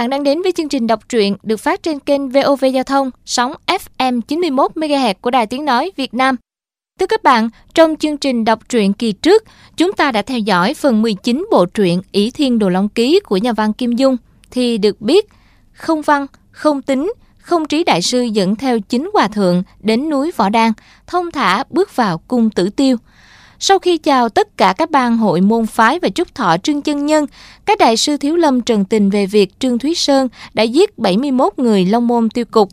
[0.00, 2.84] Các bạn đang đến với chương trình đọc truyện được phát trên kênh VOV Giao
[2.84, 6.36] thông, sóng FM 91 MHz của Đài Tiếng nói Việt Nam.
[7.00, 9.44] Thưa các bạn, trong chương trình đọc truyện kỳ trước,
[9.76, 13.36] chúng ta đã theo dõi phần 19 bộ truyện ỷ Thiên Đồ Long Ký của
[13.36, 14.16] nhà văn Kim Dung
[14.50, 15.26] thì được biết
[15.72, 20.32] không văn, không tính, không trí đại sư dẫn theo chính hòa thượng đến núi
[20.36, 20.72] Võ Đan,
[21.06, 22.96] thông thả bước vào cung tử tiêu–
[23.62, 27.06] sau khi chào tất cả các bang hội môn phái và chúc thọ Trương Chân
[27.06, 27.26] Nhân,
[27.66, 31.52] các đại sư Thiếu Lâm trần tình về việc Trương Thúy Sơn đã giết 71
[31.56, 32.68] người Long Môn tiêu cục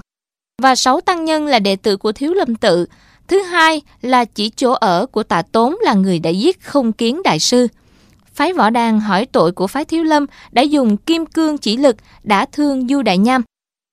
[0.62, 2.86] và 6 tăng nhân là đệ tử của Thiếu Lâm tự.
[3.28, 7.22] Thứ hai là chỉ chỗ ở của Tạ Tốn là người đã giết không kiến
[7.24, 7.68] đại sư.
[8.34, 11.96] Phái Võ Đàn hỏi tội của phái Thiếu Lâm đã dùng kim cương chỉ lực
[12.24, 13.42] đã thương Du Đại Nham.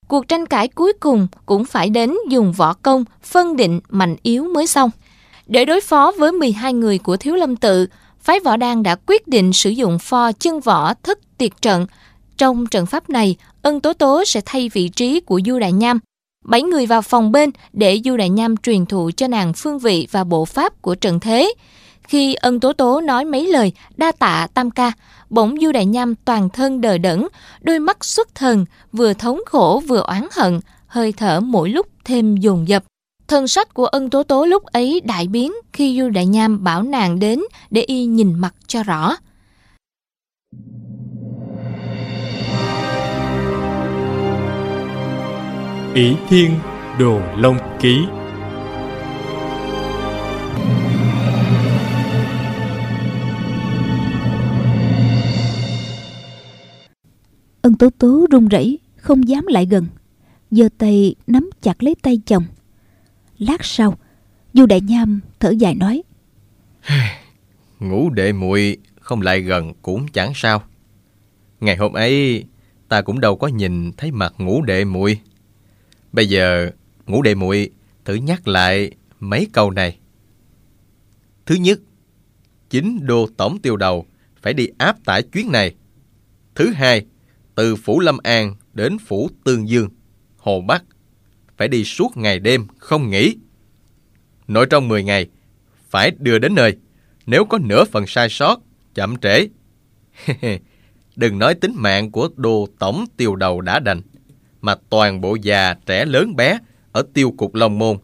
[0.08, 4.44] Cuộc tranh cãi cuối cùng cũng phải đến dùng võ công phân định mạnh yếu
[4.44, 4.90] mới xong.
[5.46, 7.86] Để đối phó với 12 người của Thiếu Lâm Tự,
[8.20, 11.86] phái võ đan đã quyết định sử dụng pho chân võ thất tiệt trận.
[12.36, 15.98] Trong trận pháp này, ân tố tố sẽ thay vị trí của Du Đại Nham.
[16.44, 20.08] Bảy người vào phòng bên để Du Đại Nham truyền thụ cho nàng phương vị
[20.10, 21.54] và bộ pháp của trận thế.
[22.02, 24.92] Khi ân tố tố nói mấy lời đa tạ tam ca,
[25.30, 27.26] bỗng Du Đại Nham toàn thân đờ đẫn,
[27.60, 32.36] đôi mắt xuất thần, vừa thống khổ vừa oán hận, hơi thở mỗi lúc thêm
[32.36, 32.84] dồn dập.
[33.28, 36.82] Thân sách của ân tố tố lúc ấy đại biến khi Du Đại Nham bảo
[36.82, 39.16] nàng đến để y nhìn mặt cho rõ.
[45.94, 46.50] Ý Thiên
[46.98, 47.98] Đồ Long Ký.
[57.62, 59.86] Ân tố tố run rẩy không dám lại gần.
[60.50, 62.44] Giơ tay nắm chặt lấy tay chồng
[63.38, 63.98] Lát sau,
[64.54, 66.02] Du Đại Nham thở dài nói.
[67.80, 70.62] Ngủ đệ muội không lại gần cũng chẳng sao.
[71.60, 72.44] Ngày hôm ấy,
[72.88, 75.20] ta cũng đâu có nhìn thấy mặt ngủ đệ muội.
[76.12, 76.70] Bây giờ
[77.06, 77.70] ngủ đệ muội
[78.04, 78.90] thử nhắc lại
[79.20, 79.98] mấy câu này.
[81.46, 81.80] Thứ nhất,
[82.70, 84.06] Chính đô tổng tiêu đầu
[84.42, 85.74] phải đi áp tải chuyến này.
[86.54, 87.06] Thứ hai,
[87.54, 89.88] Từ Phủ Lâm An đến Phủ Tương Dương,
[90.36, 90.84] Hồ Bắc
[91.56, 93.36] phải đi suốt ngày đêm, không nghỉ.
[94.48, 95.26] Nội trong 10 ngày,
[95.90, 96.76] phải đưa đến nơi.
[97.26, 98.60] Nếu có nửa phần sai sót,
[98.94, 99.48] chậm trễ.
[101.16, 104.00] Đừng nói tính mạng của đồ tổng tiêu đầu đã đành,
[104.60, 106.58] mà toàn bộ già, trẻ, lớn bé
[106.92, 107.96] ở tiêu cục Long Môn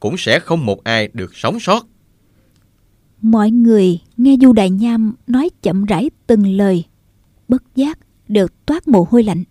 [0.00, 1.86] cũng sẽ không một ai được sống sót.
[3.22, 6.84] Mọi người nghe Du Đại Nham nói chậm rãi từng lời,
[7.48, 9.44] bất giác đều toát mồ hôi lạnh.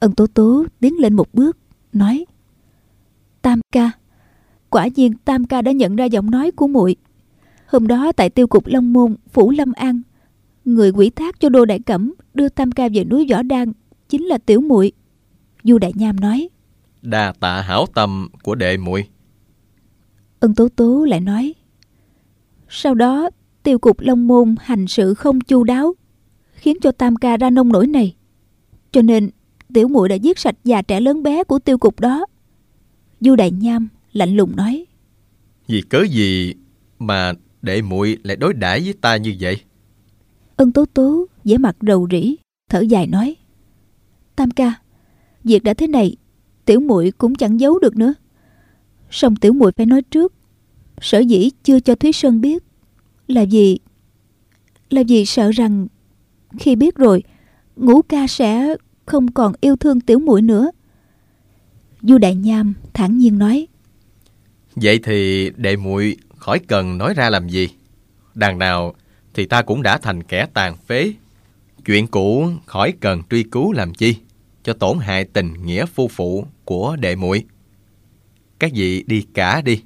[0.00, 1.56] Ân Tố Tố tiến lên một bước,
[1.98, 2.24] nói
[3.42, 3.90] Tam ca.
[4.70, 6.96] Quả nhiên Tam ca đã nhận ra giọng nói của muội.
[7.66, 10.02] Hôm đó tại tiêu cục Long Môn Phủ Lâm An
[10.64, 13.72] Người quỷ thác cho Đô Đại Cẩm Đưa Tam ca về núi Võ Đan
[14.08, 14.92] Chính là tiểu muội.
[15.64, 16.48] Du Đại Nham nói
[17.02, 19.04] Đa tạ hảo tâm của đệ muội.
[20.40, 21.54] Ân Tố Tố lại nói
[22.68, 23.30] Sau đó
[23.62, 25.94] tiêu cục Long Môn hành sự không chu đáo
[26.52, 28.16] Khiến cho Tam ca ra nông nổi này.
[28.92, 29.30] Cho nên
[29.76, 32.26] tiểu muội đã giết sạch già trẻ lớn bé của tiêu cục đó.
[33.20, 34.86] Du đại nham lạnh lùng nói.
[35.66, 36.54] Vì cớ gì
[36.98, 37.32] mà
[37.62, 39.60] đệ muội lại đối đãi với ta như vậy?
[40.56, 42.36] Ân tố tố vẻ mặt rầu rĩ
[42.70, 43.36] thở dài nói.
[44.36, 44.74] Tam ca
[45.44, 46.16] việc đã thế này
[46.64, 48.14] tiểu muội cũng chẳng giấu được nữa.
[49.10, 50.34] Song tiểu muội phải nói trước
[51.00, 52.62] sở dĩ chưa cho thúy sơn biết
[53.28, 53.78] là vì
[54.90, 55.86] là vì sợ rằng
[56.58, 57.22] khi biết rồi
[57.76, 58.76] ngũ ca sẽ
[59.06, 60.70] không còn yêu thương tiểu muội nữa.
[62.02, 63.66] Du đại nham thản nhiên nói,
[64.76, 67.68] vậy thì đệ muội khỏi cần nói ra làm gì?
[68.34, 68.94] Đằng nào
[69.34, 71.12] thì ta cũng đã thành kẻ tàn phế.
[71.84, 74.16] Chuyện cũ khỏi cần truy cứu làm chi
[74.62, 77.44] cho tổn hại tình nghĩa phu phụ của đệ muội?
[78.58, 79.82] Các vị đi cả đi.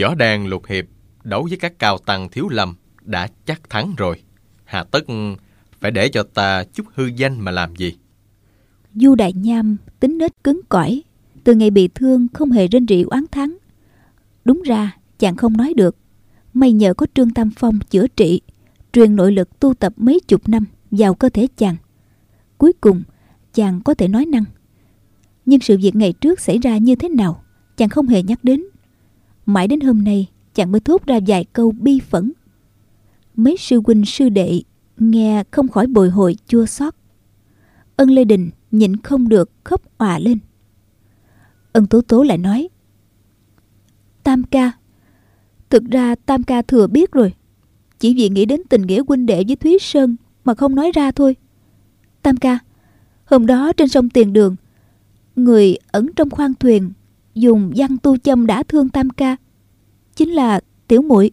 [0.00, 0.84] Võ đàn lục hiệp
[1.24, 4.22] đấu với các cao tăng thiếu lâm đã chắc thắng rồi.
[4.64, 5.04] Hà tất
[5.80, 7.96] phải để cho ta chút hư danh mà làm gì?
[8.94, 11.02] Du Đại Nham tính nết cứng cỏi,
[11.44, 13.56] từ ngày bị thương không hề rên rỉ oán thắng.
[14.44, 15.96] Đúng ra chàng không nói được,
[16.54, 18.40] may nhờ có Trương Tam Phong chữa trị,
[18.92, 21.76] truyền nội lực tu tập mấy chục năm vào cơ thể chàng.
[22.58, 23.02] Cuối cùng,
[23.54, 24.44] chàng có thể nói năng.
[25.46, 27.42] Nhưng sự việc ngày trước xảy ra như thế nào,
[27.76, 28.64] chàng không hề nhắc đến.
[29.46, 32.32] Mãi đến hôm nay, chàng mới thốt ra vài câu bi phẫn.
[33.36, 34.62] Mấy sư huynh sư đệ
[34.98, 36.94] nghe không khỏi bồi hồi chua xót.
[37.96, 40.38] Ân Lê Đình nhịn không được khóc òa lên.
[41.72, 42.68] Ân Tố Tố lại nói
[44.22, 44.72] Tam ca
[45.70, 47.34] Thực ra Tam ca thừa biết rồi
[47.98, 51.10] Chỉ vì nghĩ đến tình nghĩa huynh đệ với Thúy Sơn Mà không nói ra
[51.10, 51.36] thôi
[52.22, 52.58] Tam ca,
[53.24, 54.56] hôm đó trên sông Tiền Đường,
[55.36, 56.92] người ẩn trong khoang thuyền
[57.34, 59.36] dùng văn tu châm đã thương Tam ca,
[60.14, 61.30] chính là Tiểu muội.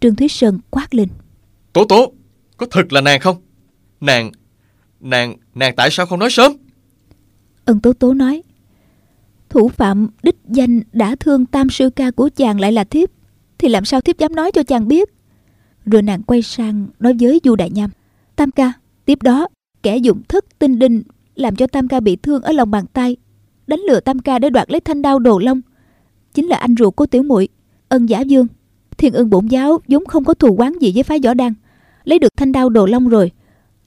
[0.00, 1.08] Trương Thúy Sơn quát lên.
[1.72, 2.12] Tố tố,
[2.56, 3.36] có thật là nàng không?
[4.00, 4.32] Nàng,
[5.00, 6.52] nàng, nàng tại sao không nói sớm?
[7.64, 8.42] Ân Tố Tố nói.
[9.48, 13.08] Thủ phạm đích danh đã thương tam sư ca của chàng lại là thiếp,
[13.58, 15.08] thì làm sao thiếp dám nói cho chàng biết?
[15.84, 17.90] Rồi nàng quay sang nói với Du Đại Nham.
[18.36, 18.72] Tam ca,
[19.04, 19.48] tiếp đó,
[19.82, 21.02] kẻ dụng thức tinh đinh
[21.34, 23.16] làm cho Tam ca bị thương ở lòng bàn tay,
[23.66, 25.60] đánh lừa Tam ca để đoạt lấy thanh đao đồ long.
[26.34, 27.48] Chính là anh ruột của tiểu muội
[27.88, 28.46] ân giả dương.
[28.98, 31.54] Thiên ưng bổn giáo vốn không có thù quán gì với phái võ đăng.
[32.04, 33.30] Lấy được thanh đao đồ long rồi,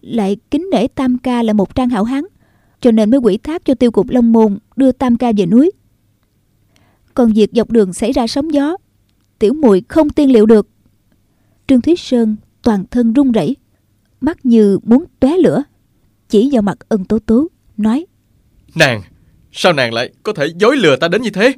[0.01, 2.23] lại kính nể Tam ca là một trang hảo hán,
[2.81, 5.71] cho nên mới quỷ thác cho tiêu cục Long Môn đưa Tam ca về núi.
[7.13, 8.77] Còn việc dọc đường xảy ra sóng gió,
[9.39, 10.67] tiểu muội không tiên liệu được.
[11.67, 13.55] Trương Thúy Sơn toàn thân run rẩy,
[14.21, 15.63] mắt như muốn tóe lửa,
[16.29, 17.47] chỉ vào mặt ân tố tố,
[17.77, 18.05] nói
[18.75, 19.01] Nàng,
[19.51, 21.53] sao nàng lại có thể dối lừa ta đến như thế?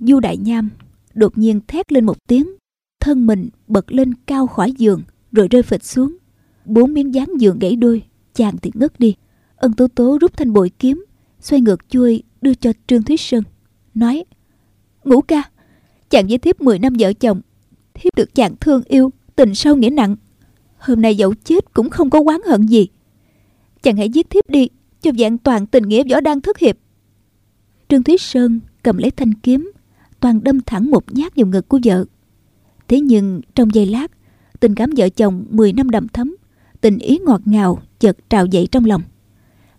[0.00, 0.70] Du Đại Nham
[1.14, 2.54] đột nhiên thét lên một tiếng,
[3.00, 5.02] thân mình bật lên cao khỏi giường
[5.32, 6.16] rồi rơi phịch xuống.
[6.64, 8.02] Bốn miếng dán giường gãy đôi,
[8.34, 9.14] chàng thì ngất đi.
[9.56, 11.04] Ân Tố Tố rút thanh bội kiếm,
[11.40, 13.42] xoay ngược chuôi đưa cho Trương Thúy Sơn,
[13.94, 14.24] nói
[15.04, 15.42] Ngũ ca,
[16.10, 17.40] chàng với thiếp 10 năm vợ chồng,
[17.94, 20.16] thiếp được chàng thương yêu, tình sâu nghĩa nặng.
[20.78, 22.88] Hôm nay dẫu chết cũng không có oán hận gì.
[23.82, 24.68] Chàng hãy giết thiếp đi,
[25.02, 26.76] cho vẹn toàn tình nghĩa võ đang thất hiệp.
[27.88, 29.72] Trương Thúy Sơn cầm lấy thanh kiếm,
[30.20, 32.04] toàn đâm thẳng một nhát vào ngực của vợ.
[32.88, 34.10] Thế nhưng trong giây lát,
[34.60, 36.36] tình cảm vợ chồng 10 năm đậm thấm,
[36.84, 39.02] tình ý ngọt ngào chợt trào dậy trong lòng.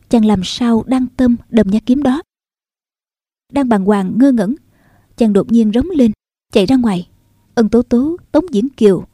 [0.10, 2.22] Chàng làm sao đang tâm đâm nhát kiếm đó.
[3.54, 4.56] Đang bàng hoàng ngơ ngẩn,
[5.18, 6.12] chàng đột nhiên rống lên,
[6.54, 7.07] chạy ra ngoài.
[7.56, 9.06] Ân Tố Tố, Tống Diễn Kiều,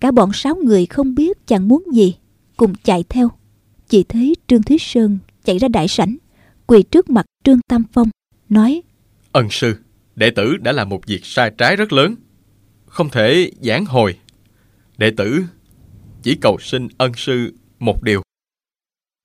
[0.00, 2.16] cả bọn sáu người không biết chàng muốn gì,
[2.56, 3.30] cùng chạy theo.
[3.88, 6.16] Chỉ thấy Trương Thúy Sơn chạy ra đại sảnh,
[6.66, 8.08] quỳ trước mặt Trương Tam Phong,
[8.48, 8.82] nói
[9.32, 9.76] Ân sư,
[10.16, 12.14] đệ tử đã làm một việc sai trái rất lớn,
[12.86, 14.18] không thể giảng hồi.
[14.98, 15.44] Đệ tử
[16.22, 18.22] chỉ cầu xin ân sư một điều.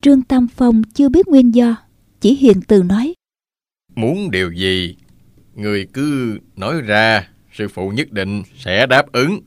[0.04, 1.76] Trương Tam Phong chưa biết nguyên do,
[2.22, 3.14] chỉ hiền từ nói.
[3.96, 4.96] Muốn điều gì,
[5.56, 9.40] người cứ nói ra, sư phụ nhất định sẽ đáp ứng.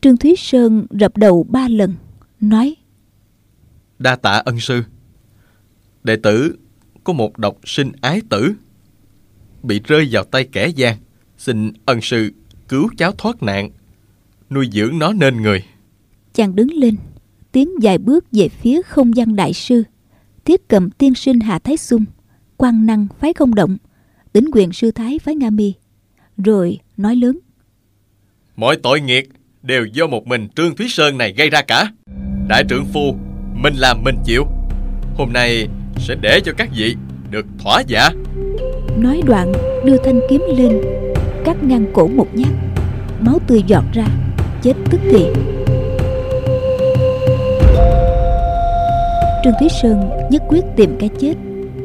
[0.00, 1.94] Trương Thúy Sơn rập đầu ba lần,
[2.40, 2.74] nói.
[3.98, 4.82] Đa tạ ân sư.
[6.04, 6.56] Đệ tử
[7.04, 8.54] có một độc sinh ái tử,
[9.62, 10.96] bị rơi vào tay kẻ gian.
[11.38, 12.30] Xin ân sư
[12.68, 13.70] cứu cháu thoát nạn,
[14.50, 15.64] nuôi dưỡng nó nên người.
[16.34, 16.96] Chàng đứng lên,
[17.52, 19.82] tiến vài bước về phía không gian đại sư,
[20.44, 22.04] thiết cầm tiên sinh Hà Thái Xung,
[22.56, 23.76] quan năng phái không động,
[24.32, 25.72] tính quyền sư thái phái Nga Mi,
[26.44, 27.38] rồi nói lớn.
[28.56, 29.28] Mọi tội nghiệt
[29.62, 31.92] đều do một mình Trương Thúy Sơn này gây ra cả.
[32.48, 33.16] Đại trưởng phu,
[33.54, 34.44] mình làm mình chịu.
[35.16, 36.96] Hôm nay sẽ để cho các vị
[37.30, 38.08] được thỏa dạ.
[38.98, 39.52] Nói đoạn
[39.84, 40.80] đưa thanh kiếm lên,
[41.44, 42.52] cắt ngang cổ một nhát,
[43.20, 44.06] máu tươi giọt ra,
[44.62, 45.26] chết tức thì.
[49.44, 51.34] Trương Thúy Sơn nhất quyết tìm cái chết.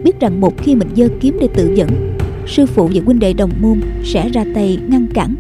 [0.04, 3.34] Biết rằng một khi mình dơ kiếm để tự dẫn Sư phụ và huynh đệ
[3.34, 5.36] đồng môn sẽ ra tay ngăn cản.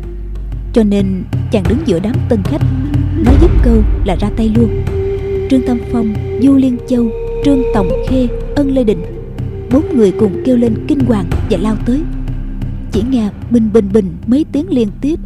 [0.73, 2.61] Cho nên chàng đứng giữa đám tân khách
[3.25, 4.69] Nói giúp câu là ra tay luôn.
[5.49, 7.07] Trương Tam Phong, Du Liên Châu,
[7.45, 9.01] Trương Tòng Khê, Ân Lê Định,
[9.71, 12.01] Bốn người cùng kêu lên kinh hoàng và lao tới.
[12.91, 15.19] Chỉ nghe bình bình bình mấy tiếng liên tiếp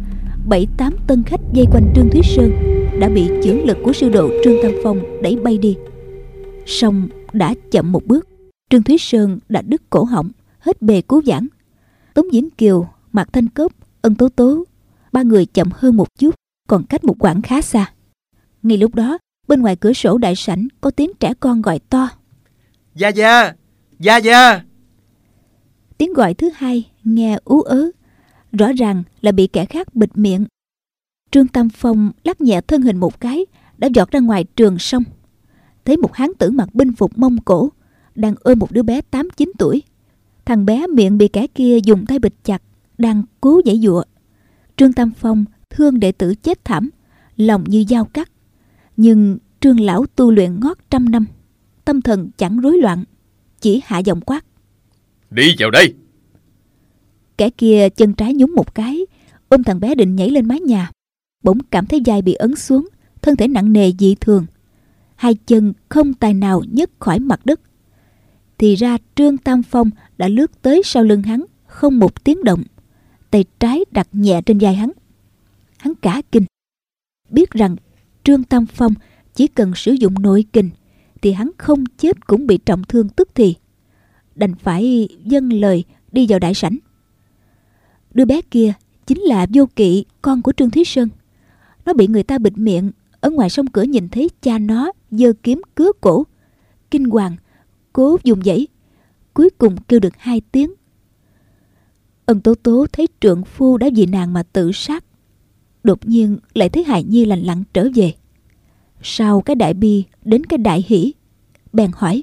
[0.48, 2.52] Bảy tám tân khách dây quanh Trương Thúy Sơn
[3.00, 5.76] Đã bị chưởng lực của sư độ Trương Tam Phong đẩy bay đi.
[6.66, 8.28] Song đã chậm một bước.
[8.70, 11.46] Trương Thúy Sơn đã đứt cổ họng Hết bề cứu giảng.
[12.14, 14.64] Tống Diễn Kiều, Mạc Thanh Cốc, Ân Tố Tố
[15.12, 16.34] Ba người chậm hơn một chút
[16.68, 17.92] Còn cách một quãng khá xa.
[18.62, 22.08] Ngay lúc đó bên ngoài cửa sổ đại sảnh Có tiếng trẻ con gọi to.
[22.94, 23.54] Gia Gia,
[23.98, 24.62] Gia Gia
[25.98, 27.90] Tiếng gọi thứ hai nghe ú ớ
[28.52, 30.46] Rõ ràng là bị kẻ khác bịt miệng.
[31.30, 33.46] Trương Tam Phong lắc nhẹ thân hình một cái
[33.78, 35.02] Đã giọt ra ngoài trường sông
[35.84, 37.70] thấy một hán tử mặc binh phục mông cổ
[38.14, 39.82] đang ôm một đứa bé 8-9 tuổi.
[40.44, 42.62] Thằng bé miệng bị kẻ kia dùng tay bịt chặt,
[42.98, 44.02] đang cố giải dụa.
[44.76, 46.90] Trương Tam Phong thương đệ tử chết thảm,
[47.36, 48.30] lòng như dao cắt.
[48.96, 51.26] Nhưng trương lão tu luyện ngót trăm năm,
[51.84, 53.04] tâm thần chẳng rối loạn,
[53.60, 54.44] chỉ hạ giọng quát.
[55.30, 55.94] Đi vào đây!
[57.36, 59.06] Kẻ kia chân trái nhúng một cái,
[59.48, 60.90] ôm thằng bé định nhảy lên mái nhà.
[61.42, 62.88] Bỗng cảm thấy vai bị ấn xuống,
[63.22, 64.46] thân thể nặng nề dị thường
[65.22, 67.60] hai chân không tài nào nhấc khỏi mặt đất.
[68.58, 72.62] Thì ra Trương Tam Phong đã lướt tới sau lưng hắn, không một tiếng động.
[73.30, 74.92] Tay trái đặt nhẹ trên vai hắn.
[75.78, 76.44] Hắn cả kinh.
[77.30, 77.76] Biết rằng
[78.24, 78.94] Trương Tam Phong
[79.34, 80.70] chỉ cần sử dụng nội kình
[81.22, 83.54] thì hắn không chết cũng bị trọng thương tức thì.
[84.34, 86.76] Đành phải dâng lời đi vào đại sảnh.
[88.14, 88.72] Đứa bé kia
[89.06, 91.08] chính là Vô Kỵ, con của Trương Thúy Sơn.
[91.84, 92.90] Nó bị người ta bịt miệng,
[93.22, 96.26] ở ngoài sông cửa nhìn thấy cha nó giơ kiếm cứa cổ.
[96.90, 97.36] Kinh hoàng,
[97.92, 98.66] cố dùng dãy,
[99.34, 100.74] cuối cùng kêu được hai tiếng.
[102.26, 105.04] Ân Tố Tố thấy trượng phu đã vì nàng mà tự sát.
[105.84, 108.14] Đột nhiên lại thấy Hài Nhi lành lặng trở về.
[109.02, 111.12] Sau cái đại bi đến cái đại hỷ,
[111.72, 112.22] bèn hỏi.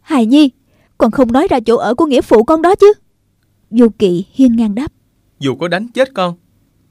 [0.00, 0.50] Hài Nhi,
[0.98, 2.92] còn không nói ra chỗ ở của nghĩa phụ con đó chứ?
[3.70, 4.92] Vô kỵ hiên ngang đáp.
[5.38, 6.34] Dù có đánh chết con,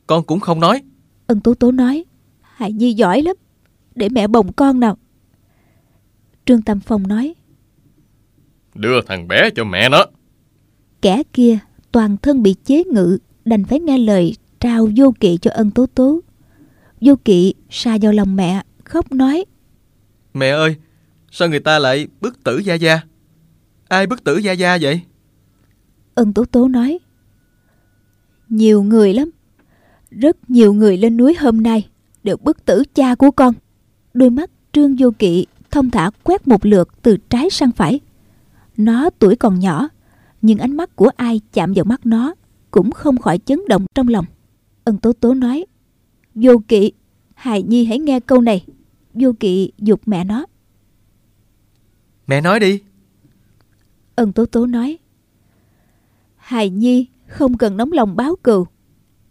[0.07, 0.81] con cũng không nói.
[1.27, 2.05] Ân Tố Tố nói.
[2.55, 3.35] Hài Nhi giỏi lắm,
[3.95, 4.97] để mẹ bồng con nào.
[6.45, 7.35] Trương Tâm Phong nói.
[8.75, 10.05] Đưa thằng bé cho mẹ nó.
[11.01, 11.57] Kẻ kia
[11.91, 15.85] toàn thân bị chế ngự, đành phải nghe lời trao vô kỵ cho ân tố
[15.85, 16.21] tố.
[17.01, 19.45] Vô kỵ xa vào lòng mẹ, khóc nói.
[20.33, 20.75] Mẹ ơi,
[21.31, 22.99] sao người ta lại bức tử Gia Gia?
[23.87, 25.01] Ai bức tử Gia Gia vậy?
[26.15, 26.99] Ân tố tố nói.
[28.49, 29.31] Nhiều người lắm.
[30.11, 31.89] Rất nhiều người lên núi hôm nay
[32.25, 33.53] đều bức tử cha của con.
[34.13, 37.99] Đôi mắt trương vô kỵ thông thả quét một lượt từ trái sang phải.
[38.77, 39.89] Nó tuổi còn nhỏ,
[40.41, 42.35] nhưng ánh mắt của ai chạm vào mắt nó
[42.71, 44.25] cũng không khỏi chấn động trong lòng.
[44.83, 45.65] Ân Tố Tố nói,
[46.35, 46.91] Vô kỵ,
[47.33, 48.65] Hài Nhi hãy nghe câu này.
[49.13, 50.45] Vô kỵ dục mẹ nó.
[52.27, 52.81] Mẹ nói đi.
[54.15, 54.97] Ân Tố Tố nói,
[56.35, 58.67] Hài Nhi không cần nóng lòng báo cừu,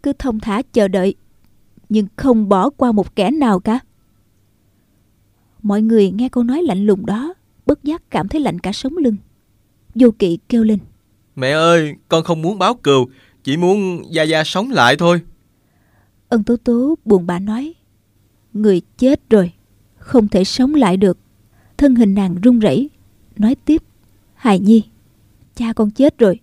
[0.03, 1.15] cứ thông thả chờ đợi,
[1.89, 3.79] nhưng không bỏ qua một kẻ nào cả.
[5.61, 7.33] Mọi người nghe câu nói lạnh lùng đó,
[7.65, 9.15] bất giác cảm thấy lạnh cả sống lưng.
[9.95, 10.79] Vô kỵ kêu lên.
[11.35, 13.05] Mẹ ơi, con không muốn báo cừu,
[13.43, 15.21] chỉ muốn Gia Gia sống lại thôi.
[16.29, 17.73] Ân Tố Tố buồn bã nói.
[18.53, 19.51] Người chết rồi,
[19.97, 21.17] không thể sống lại được.
[21.77, 22.89] Thân hình nàng run rẩy,
[23.37, 23.81] nói tiếp.
[24.33, 24.83] Hài Nhi,
[25.55, 26.39] cha con chết rồi.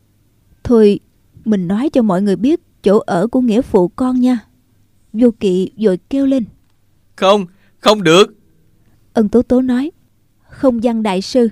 [0.65, 1.01] Thôi,
[1.45, 4.39] mình nói cho mọi người biết chỗ ở của nghĩa phụ con nha.
[5.13, 6.45] Vô kỵ vội kêu lên.
[7.17, 7.47] Không,
[7.79, 8.35] không được.
[9.13, 9.91] Ân Tố Tố nói.
[10.49, 11.49] Không văn đại sư,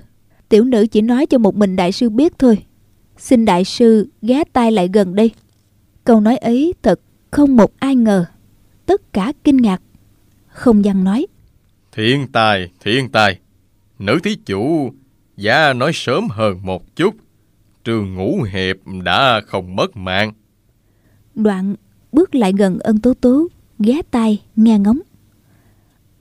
[0.49, 2.65] tiểu nữ chỉ nói cho một mình đại sư biết thôi.
[3.17, 5.31] Xin đại sư ghé tay lại gần đây.
[6.03, 6.99] Câu nói ấy thật
[7.31, 8.25] không một ai ngờ.
[8.85, 9.81] Tất cả kinh ngạc.
[10.47, 11.27] Không văn nói.
[11.91, 13.39] Thiên tài, thiên tài.
[13.99, 14.91] Nữ thí chủ,
[15.37, 17.15] giá nói sớm hơn một chút.
[17.83, 20.33] Trường ngũ hiệp đã không mất mạng.
[21.35, 21.75] Đoạn
[22.11, 23.47] bước lại gần ân tố tố,
[23.79, 24.99] ghé tay, nghe ngóng.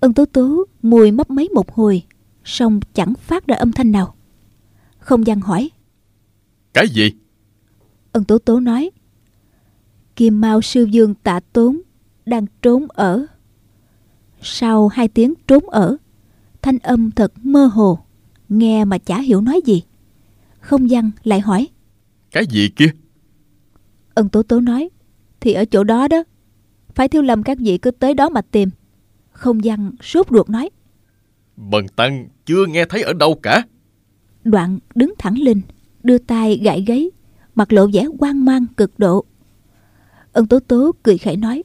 [0.00, 2.02] Ân tố tố mùi mấp mấy một hồi,
[2.44, 4.14] song chẳng phát ra âm thanh nào.
[4.98, 5.70] Không văn hỏi.
[6.74, 7.12] Cái gì?
[8.12, 8.90] Ân tố tố nói.
[10.16, 11.80] Kim Mao sư dương tạ tốn
[12.26, 13.26] đang trốn ở.
[14.42, 15.96] Sau hai tiếng trốn ở,
[16.62, 17.98] thanh âm thật mơ hồ,
[18.48, 19.82] nghe mà chả hiểu nói gì.
[20.60, 21.68] Không văn lại hỏi.
[22.30, 22.90] Cái gì kia?
[24.14, 24.90] Ân tố tố nói.
[25.40, 26.24] Thì ở chỗ đó đó.
[26.94, 28.70] Phải thiếu lầm các vị cứ tới đó mà tìm.
[29.32, 30.70] Không văn sốt ruột nói.
[31.56, 33.62] Bần tăng chưa nghe thấy ở đâu cả.
[34.44, 35.60] Đoạn đứng thẳng lên,
[36.02, 37.10] đưa tay gãi gáy,
[37.54, 39.24] mặt lộ vẻ hoang mang cực độ.
[40.32, 41.62] Ân Tố Tố cười khẩy nói.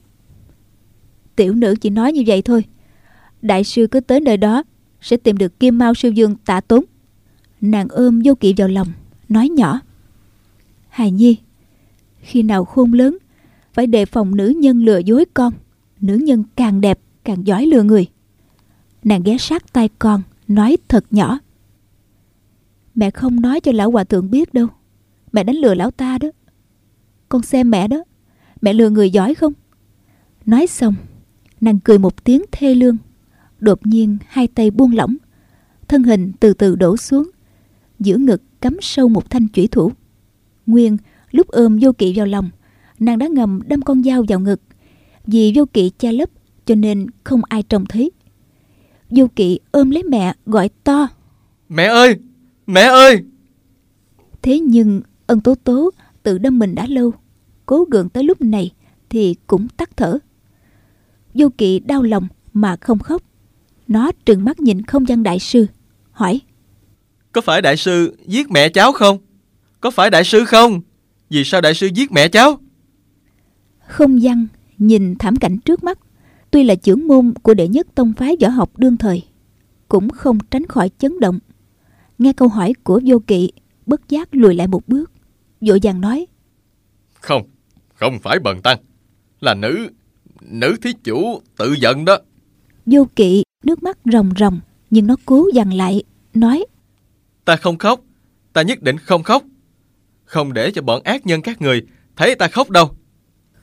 [1.36, 2.66] Tiểu nữ chỉ nói như vậy thôi.
[3.42, 4.64] Đại sư cứ tới nơi đó,
[5.02, 6.84] sẽ tìm được Kim Mao Sư Dương tạ tốn.
[7.62, 8.88] Nàng ôm vô kỵ vào lòng,
[9.30, 9.80] nói nhỏ.
[10.90, 11.38] Hài Nhi,
[12.20, 13.18] khi nào khôn lớn,
[13.76, 15.54] phải đề phòng nữ nhân lừa dối con.
[16.02, 18.08] Nữ nhân càng đẹp, càng giỏi lừa người.
[19.04, 21.40] Nàng ghé sát tay con, nói thật nhỏ.
[22.96, 24.68] Mẹ không nói cho lão hòa thượng biết đâu.
[25.32, 26.28] Mẹ đánh lừa lão ta đó.
[27.30, 28.04] Con xem mẹ đó.
[28.62, 29.54] Mẹ lừa người giỏi không?
[30.46, 30.94] Nói xong,
[31.62, 32.98] nàng cười một tiếng thê lương.
[33.60, 35.16] Đột nhiên hai tay buông lỏng.
[35.88, 37.30] Thân hình từ từ đổ xuống.
[38.00, 39.92] Giữa ngực cắm sâu một thanh chủy thủ.
[40.66, 40.98] Nguyên
[41.32, 42.50] lúc ôm vô kỵ vào lòng,
[43.00, 44.62] nàng đã ngầm đâm con dao vào ngực.
[45.28, 46.30] Vì vô kỵ cha lấp
[46.66, 48.12] cho nên không ai trông thấy.
[49.10, 51.08] Vô kỵ ôm lấy mẹ gọi to.
[51.70, 52.16] Mẹ ơi!
[52.68, 53.24] Mẹ ơi!
[54.42, 55.92] Thế nhưng ân tố tố
[56.24, 57.12] tự đâm mình đã lâu.
[57.66, 58.72] Cố gượng tới lúc này
[59.10, 60.18] thì cũng tắt thở.
[61.34, 63.22] Vô kỵ đau lòng mà không khóc.
[63.88, 65.68] Nó trừng mắt nhìn không gian đại sư,
[66.12, 66.42] hỏi.
[67.32, 69.18] Có phải đại sư giết mẹ cháu không?
[69.80, 70.82] Có phải đại sư không?
[71.30, 72.60] Vì sao đại sư giết mẹ cháu?
[73.88, 76.00] Không văn nhìn thảm cảnh trước mắt,
[76.52, 79.24] tuy là trưởng môn của đệ nhất tông phái võ học đương thời,
[79.88, 81.40] cũng không tránh khỏi chấn động.
[82.18, 83.52] Nghe câu hỏi của vô kỵ,
[83.86, 85.12] bất giác lùi lại một bước,
[85.62, 86.26] vội vàng nói.
[87.14, 87.44] Không,
[87.94, 88.78] không phải bần tăng,
[89.42, 89.90] là nữ,
[90.42, 92.18] nữ thí chủ tự giận đó.
[92.86, 96.66] Vô kỵ nước mắt ròng ròng, Nhưng nó cố dằn lại, nói
[97.46, 98.02] Ta không khóc,
[98.54, 99.44] ta nhất định không khóc.
[100.26, 101.82] Không để cho bọn ác nhân các người
[102.16, 102.96] thấy ta khóc đâu.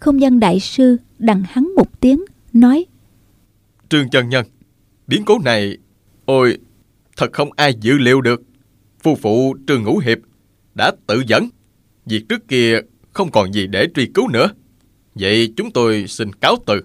[0.03, 2.85] Không gian đại sư đằng hắn một tiếng, nói
[3.89, 4.47] Trương chân nhân,
[5.07, 5.79] biến cố này,
[6.25, 6.59] ôi,
[7.17, 8.43] thật không ai dự liệu được.
[9.03, 10.19] Phu phụ Trương Ngũ Hiệp
[10.75, 11.49] đã tự dẫn.
[12.07, 12.79] Việc trước kia
[13.13, 14.49] không còn gì để truy cứu nữa.
[15.15, 16.81] Vậy chúng tôi xin cáo từ.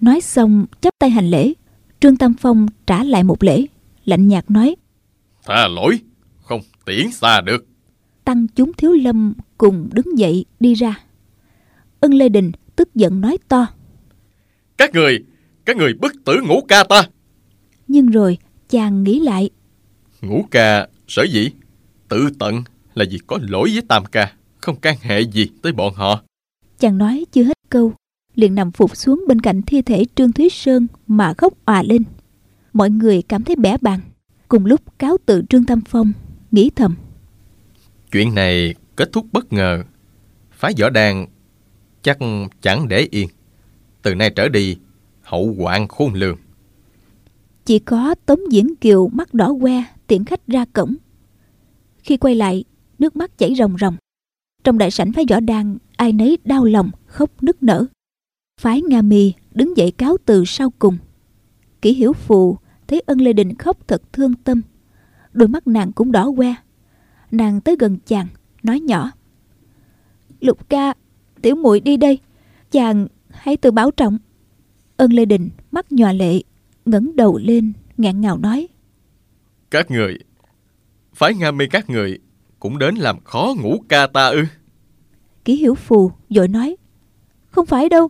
[0.00, 1.52] Nói xong chắp tay hành lễ
[2.00, 3.66] Trương Tam Phong trả lại một lễ
[4.04, 4.76] Lạnh nhạt nói
[5.44, 5.98] Tha lỗi,
[6.42, 7.66] không tiễn xa được.
[8.24, 11.07] Tăng chúng thiếu lâm cùng đứng dậy đi ra
[12.00, 13.66] Ân Lê Đình tức giận nói to
[14.78, 15.24] Các người,
[15.64, 17.02] các người bức tử ngũ ca ta.
[17.88, 18.38] Nhưng rồi
[18.68, 19.50] chàng nghĩ lại
[20.22, 21.50] Ngũ ca sở dĩ
[22.08, 22.62] tự tận
[22.94, 26.22] là vì có lỗi với tam ca, không can hệ gì tới bọn họ.
[26.78, 27.92] Chàng nói chưa hết câu
[28.34, 32.02] liền nằm phục xuống bên cạnh thi thể Trương Thúy Sơn mà khóc òa lên.
[32.72, 34.00] Mọi người cảm thấy bẻ bàng.
[34.48, 36.12] Cùng lúc cáo tự Trương Tam Phong,
[36.50, 36.94] nghĩ thầm.
[38.12, 39.82] Chuyện này kết thúc bất ngờ.
[40.52, 41.26] Phái võ đàn
[42.08, 42.18] chắc
[42.62, 43.28] chẳng để yên.
[44.02, 44.76] Từ nay trở đi,
[45.22, 46.38] hậu hoạn khôn lường.
[47.64, 50.94] Chỉ có Tống Diễn Kiều mắt đỏ que tiễn khách ra cổng.
[51.98, 52.64] Khi quay lại,
[52.98, 53.96] nước mắt chảy ròng ròng.
[54.64, 57.86] Trong đại sảnh phái võ đàn, ai nấy đau lòng, khóc nức nở.
[58.60, 60.98] Phái Nga Mi đứng dậy cáo từ sau cùng.
[61.82, 64.62] Kỷ Hiểu Phù thấy ân Lê Đình khóc thật thương tâm.
[65.32, 66.54] Đôi mắt nàng cũng đỏ que.
[67.30, 68.26] Nàng tới gần chàng,
[68.62, 69.10] nói nhỏ.
[70.40, 70.94] Lục ca,
[71.42, 72.18] tiểu muội đi đây.
[72.70, 74.18] Chàng hãy tự bảo trọng.
[74.96, 76.42] Ân Lê Đình mắt nhòa lệ,
[76.84, 78.68] ngẩng đầu lên, ngạn ngào nói.
[79.70, 80.18] Các người,
[81.14, 82.18] phái Nga mi các người
[82.60, 84.44] cũng đến làm khó ngũ ca ta ư.
[85.44, 86.76] Kỷ Hiểu Phù vội nói.
[87.50, 88.08] Không phải đâu,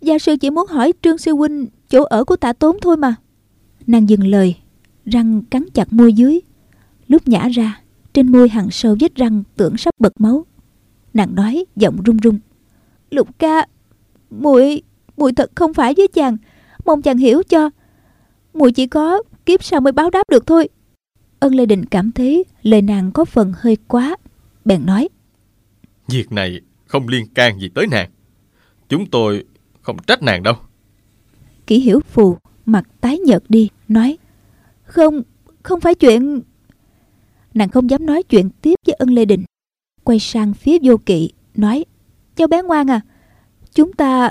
[0.00, 3.14] gia sư chỉ muốn hỏi Trương Sư Huynh chỗ ở của tạ tốn thôi mà.
[3.86, 4.56] Nàng dừng lời,
[5.04, 6.40] răng cắn chặt môi dưới.
[7.08, 7.80] Lúc nhả ra,
[8.12, 10.46] trên môi hằn sâu vết răng tưởng sắp bật máu.
[11.14, 12.38] Nàng nói giọng run run.
[13.14, 13.66] Lục ca,
[14.30, 14.82] muội
[15.16, 16.36] muội thật không phải với chàng,
[16.84, 17.70] mong chàng hiểu cho.
[18.54, 20.68] muội chỉ có kiếp sau mới báo đáp được thôi.
[21.40, 24.16] Ân Lê Đình cảm thấy lời nàng có phần hơi quá,
[24.64, 25.08] bèn nói.
[26.08, 28.10] Việc này không liên can gì tới nàng.
[28.88, 29.44] Chúng tôi
[29.82, 30.54] không trách nàng đâu.
[31.66, 34.18] Kỷ hiểu phù mặt tái nhợt đi, nói
[34.84, 35.22] Không,
[35.62, 36.40] không phải chuyện...
[37.54, 39.44] Nàng không dám nói chuyện tiếp với ân Lê Đình.
[40.04, 41.84] Quay sang phía vô kỵ, nói
[42.36, 43.00] Cháu bé ngoan à,
[43.74, 44.30] chúng ta...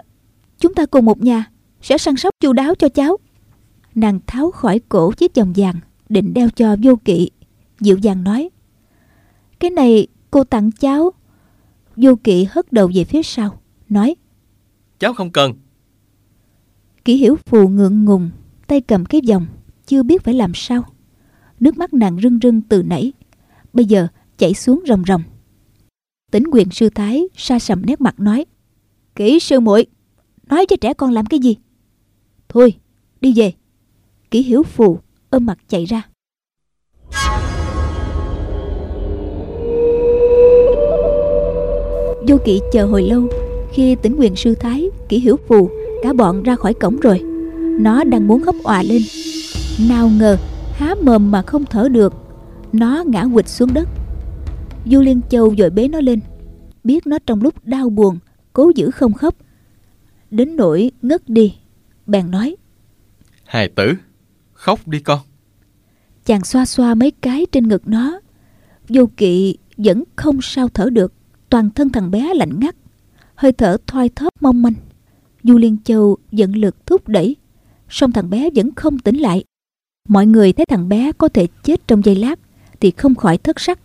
[0.60, 1.46] Chúng ta cùng một nhà,
[1.82, 3.18] sẽ săn sóc chu đáo cho cháu.
[3.96, 5.76] Nàng tháo khỏi cổ chiếc vòng vàng,
[6.10, 7.30] định đeo cho vô kỵ.
[7.80, 8.50] Dịu dàng nói
[9.60, 11.12] Cái này cô tặng cháu.
[11.96, 14.16] Vô kỵ hất đầu về phía sau, nói
[15.00, 15.54] Cháu không cần.
[17.06, 18.30] Kỷ hiểu phù ngượng ngùng,
[18.68, 19.46] tay cầm cái vòng,
[19.86, 20.84] chưa biết phải làm sao.
[21.60, 23.14] Nước mắt nàng rưng rưng từ nãy,
[23.74, 25.24] bây giờ chảy xuống ròng ròng
[26.34, 28.46] tính quyền sư thái, sa sầm nét mặt nói,
[29.16, 29.86] Kỹ sư muội,
[30.50, 31.58] Nói cho trẻ con làm cái gì?
[32.50, 32.74] Thôi,
[33.22, 33.54] đi về.
[34.32, 36.02] Kỹ hiểu phù ôm mặt chạy ra.
[42.28, 43.28] Vô kỵ chờ hồi lâu,
[43.74, 45.70] Khi tỉnh quyền sư thái, Kỷ hiểu phù
[46.04, 47.20] Cả bọn ra khỏi cổng rồi.
[47.80, 49.02] Nó đang muốn hấp òa lên.
[49.90, 50.38] Nào ngờ,
[50.74, 52.14] há mồm mà không thở được,
[52.74, 53.90] Nó ngã quỵt xuống đất.
[54.86, 56.20] Du Liên Châu vội bế nó lên.
[56.84, 58.20] Biết nó trong lúc đau buồn
[58.54, 59.36] Cố giữ không khóc.
[60.32, 61.56] Đến nỗi ngất đi
[62.06, 62.56] Bèn nói
[63.46, 63.94] Hài tử,
[64.54, 65.20] khóc đi con.
[66.26, 68.20] Chàng xoa xoa mấy cái trên ngực nó.
[68.90, 71.14] Vô kỵ vẫn không sao thở được
[71.50, 72.76] Toàn thân thằng bé lạnh ngắt
[73.36, 74.74] Hơi thở thoi thóp mong manh.
[75.44, 77.36] Du Liên Châu dẫn lực thúc đẩy
[77.90, 79.44] song thằng bé vẫn không tỉnh lại.
[80.10, 82.40] Mọi người thấy thằng bé có thể chết trong giây lát
[82.80, 83.80] Thì không khỏi thất sắc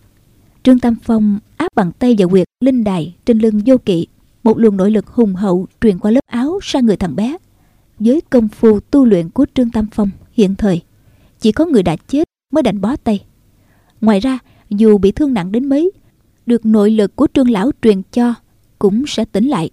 [0.63, 4.07] Trương Tam Phong áp bàn tay vào quyệt linh đài trên lưng vô kỵ,
[4.43, 7.37] Một luồng nội lực hùng hậu truyền qua lớp áo sang người thằng bé.
[7.99, 10.81] Với công phu tu luyện của Trương Tam Phong hiện thời,
[11.39, 13.25] Chỉ có người đã chết mới đành bó tay.
[14.01, 15.91] Ngoài ra, dù bị thương nặng đến mấy,
[16.45, 18.33] Được nội lực của Trương Lão truyền cho
[18.79, 19.69] Cũng sẽ tỉnh lại.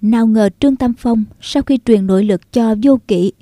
[0.00, 3.32] Nào ngờ Trương Tam Phong sau khi truyền nội lực cho vô kỵ,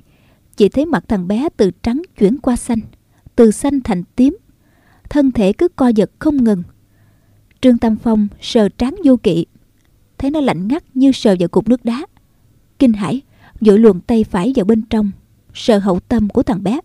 [0.57, 2.79] Chỉ thấy mặt thằng bé từ trắng chuyển qua xanh,
[3.35, 4.37] Từ xanh thành tím.
[5.09, 6.63] Thân thể cứ co giật không ngừng
[7.63, 9.45] Trương Tam Phong sờ trán vô kỵ
[10.17, 12.05] Thấy nó lạnh ngắt như sờ vào cục nước đá
[12.79, 13.21] Kinh hãi
[13.61, 15.11] Vội luồn tay phải vào bên trong
[15.53, 16.79] Sờ hậu tâm của thằng bé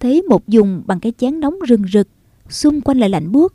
[0.00, 2.08] Thấy một dùng bằng cái chén nóng rừng rực
[2.48, 3.54] Xung quanh lại lạnh buốt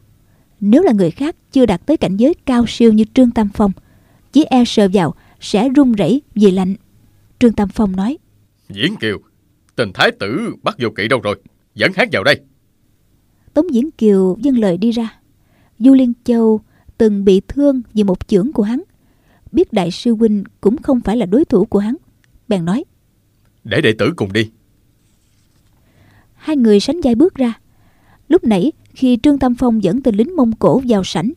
[0.60, 3.72] Nếu là người khác chưa đạt tới cảnh giới cao siêu như Trương Tam Phong
[4.32, 6.76] chỉ e sờ vào sẽ run rẩy vì lạnh.
[7.40, 8.18] Trương Tam Phong nói.
[8.70, 9.20] Diễn Kiều,
[9.76, 11.42] tình thái tử bắt vô kỵ đâu rồi?
[11.76, 12.40] Dẫn hắn vào đây.
[13.54, 15.20] Tống Diễn Kiều dâng lời đi ra.
[15.80, 16.62] Du Liên Châu
[16.98, 18.84] từng bị thương vì một chưởng của hắn.
[19.52, 21.96] Biết đại sư huynh cũng không phải là đối thủ của hắn.
[22.48, 22.84] Bèn nói.
[23.64, 24.50] Để đệ tử cùng đi.
[26.34, 27.54] Hai người sánh vai bước ra.
[28.28, 31.32] Lúc nãy khi Trương Tam Phong dẫn tên lính Mông Cổ vào sảnh,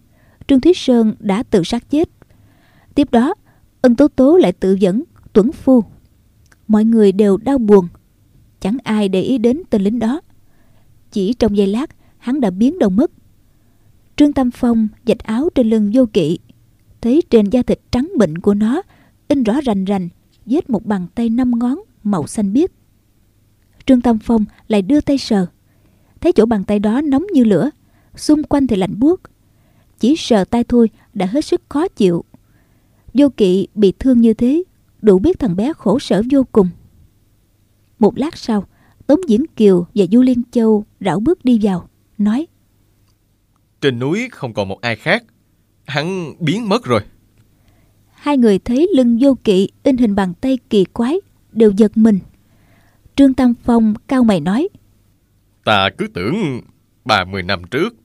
[0.47, 2.09] Trương Thúy Sơn đã tự sát chết.
[2.95, 3.35] Tiếp đó,
[3.83, 5.85] ân tố tố lại tự dẫn tuấn phu.
[6.69, 7.89] Mọi người đều đau buồn.
[8.61, 10.21] Chẳng ai để ý đến tên lính đó.
[11.13, 13.11] Chỉ trong giây lát, hắn đã biến đâu mất.
[14.21, 16.39] Trương Tam Phong dạch áo trên lưng vô kỵ.
[17.01, 18.83] Thấy trên da thịt trắng bệnh của nó
[19.29, 20.09] in rõ rành rành
[20.47, 22.71] vết một bàn tay năm ngón màu xanh biếc.
[23.87, 25.47] Trương Tam Phong lại đưa tay sờ.
[26.21, 27.71] Thấy chỗ bàn tay đó nóng như lửa,
[28.17, 29.21] xung quanh thì lạnh buốt.
[29.99, 32.25] Chỉ sờ tay thôi đã hết sức khó chịu.
[33.15, 34.63] Vô kỵ bị thương như thế,
[35.03, 36.69] đủ biết thằng bé khổ sở vô cùng.
[37.99, 38.65] Một lát sau,
[39.07, 42.47] Tống Diễn Kiều và Du Liên Châu rảo bước đi vào, nói
[43.81, 45.25] trên núi không còn một ai khác,
[45.87, 47.01] hắn biến mất rồi.
[48.15, 51.17] Hai người thấy lưng vô kỵ in hình bàn tay kỳ quái,
[51.53, 52.19] đều giật mình.
[53.17, 54.69] Trương Tam Phong cao mày nói
[55.65, 56.61] Ta cứ tưởng
[57.05, 57.97] 30 năm trước,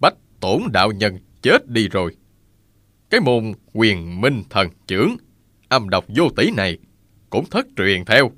[0.00, 2.16] Bách Tổn Đạo Nhân chết đi rồi.
[3.10, 5.16] Cái môn quyền minh thần trưởng,
[5.68, 6.78] âm độc vô tỷ này,
[7.30, 8.30] cũng thất truyền theo.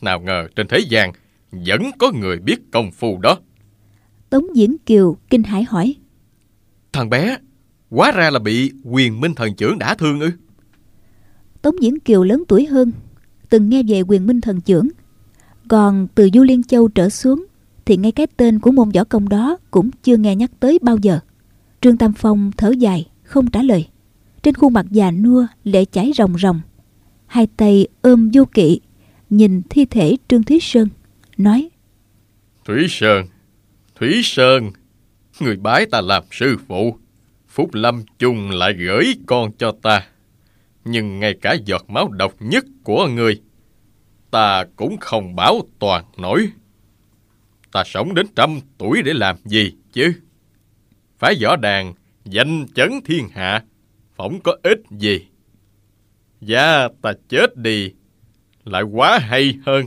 [0.00, 1.12] Nào ngờ trên thế gian
[1.50, 3.38] vẫn có người biết công phu đó.
[4.30, 5.94] Tống Diễn Kiều kinh hãi hỏi
[6.96, 7.38] Thằng bé,
[7.90, 10.30] quá ra là bị quyền minh thần trưởng đã thương ư?
[11.62, 12.92] Tống Diễn Kiều lớn tuổi hơn,
[13.48, 14.88] từng nghe về quyền minh thần trưởng.
[15.68, 17.46] Còn từ Du Liên Châu trở xuống,
[17.84, 20.96] thì ngay cái tên của môn võ công đó cũng chưa nghe nhắc tới bao
[20.96, 21.18] giờ.
[21.80, 23.88] Trương Tam Phong thở dài, không trả lời.
[24.42, 26.60] Trên khuôn mặt già nua lệ chảy ròng ròng.
[27.26, 28.80] Hai tay ôm vô kỵ,
[29.30, 30.88] nhìn thi thể Trương Thúy Sơn,
[31.36, 31.68] nói
[32.64, 33.26] Thúy Sơn,
[34.00, 34.70] Thúy Sơn,
[35.40, 36.98] người bái ta làm sư phụ.
[37.48, 40.06] Phúc Lâm chung lại gửi con cho ta.
[40.84, 43.40] Nhưng ngay cả giọt máu độc nhất của người,
[44.30, 46.48] ta cũng không bảo toàn nổi.
[47.72, 50.12] Ta sống đến trăm tuổi để làm gì chứ?
[51.18, 51.94] Phải võ đàn,
[52.24, 53.64] danh chấn thiên hạ,
[54.16, 55.26] phỏng có ích gì.
[56.40, 57.92] Dạ ta chết đi,
[58.64, 59.86] lại quá hay hơn.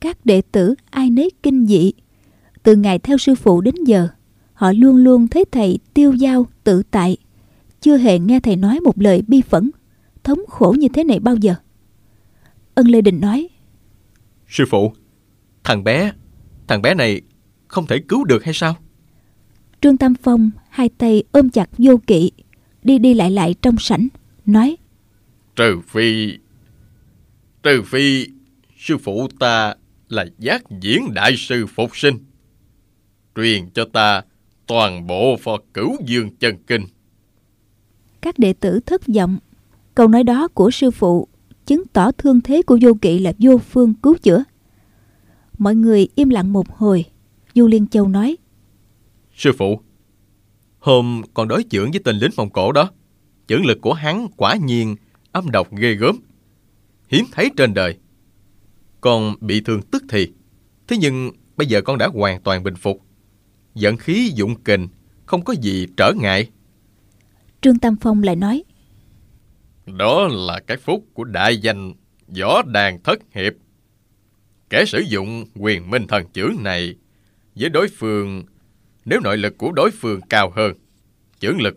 [0.00, 1.92] Các đệ tử ai nấy kinh dị.
[2.62, 4.08] Từ ngày theo sư phụ đến giờ,
[4.52, 7.16] họ luôn luôn thấy thầy tiêu dao tự tại.
[7.80, 9.70] Chưa hề nghe thầy nói một lời bi phẫn,
[10.24, 11.54] thống khổ như thế này bao giờ.
[12.74, 13.48] Ân Lê Đình nói,
[14.48, 14.92] Sư phụ,
[15.64, 16.12] thằng bé,
[16.68, 17.20] thằng bé này
[17.68, 18.76] không thể cứu được hay sao?
[19.80, 22.30] Trương Tam Phong hai tay ôm chặt vô kỵ,
[22.82, 24.08] đi đi lại lại trong sảnh,
[24.46, 24.76] nói
[25.56, 26.38] Trừ phi...
[27.62, 28.26] Trừ phi
[28.78, 29.74] sư phụ ta
[30.08, 32.18] là giác diễn đại sư phục sinh.
[33.36, 34.22] Truyền cho ta
[34.66, 36.82] toàn bộ phò cửu dương chân kinh.
[38.20, 39.38] Các đệ tử thất vọng.
[39.94, 41.28] Câu nói đó của sư phụ
[41.66, 44.44] chứng tỏ thương thế của vô kỵ là vô phương cứu chữa.
[45.58, 47.04] Mọi người im lặng một hồi.
[47.54, 48.36] Du Liên Châu nói
[49.36, 49.80] Sư phụ,
[50.78, 52.90] hôm còn đối chưởng với tên lính Mông Cổ đó,
[53.46, 54.96] chưởng lực của hắn quả nhiên
[55.32, 56.16] âm độc ghê gớm.
[57.08, 57.98] Hiếm thấy trên đời.
[59.00, 60.32] Con bị thương tức thì,
[60.88, 63.02] thế nhưng bây giờ con đã hoàn toàn bình phục.
[63.74, 64.88] Giận khí dụng kình,
[65.26, 66.50] không có gì trở ngại.
[67.60, 68.64] Trương Tam Phong lại nói
[69.86, 71.92] Đó là cái phúc của đại danh
[72.40, 73.52] Võ Đàn Thất Hiệp.
[74.70, 76.94] Kẻ sử dụng quyền minh thần chưởng này
[77.54, 78.44] với đối phương,
[79.04, 80.72] nếu nội lực của đối phương cao hơn,
[81.38, 81.76] chưởng lực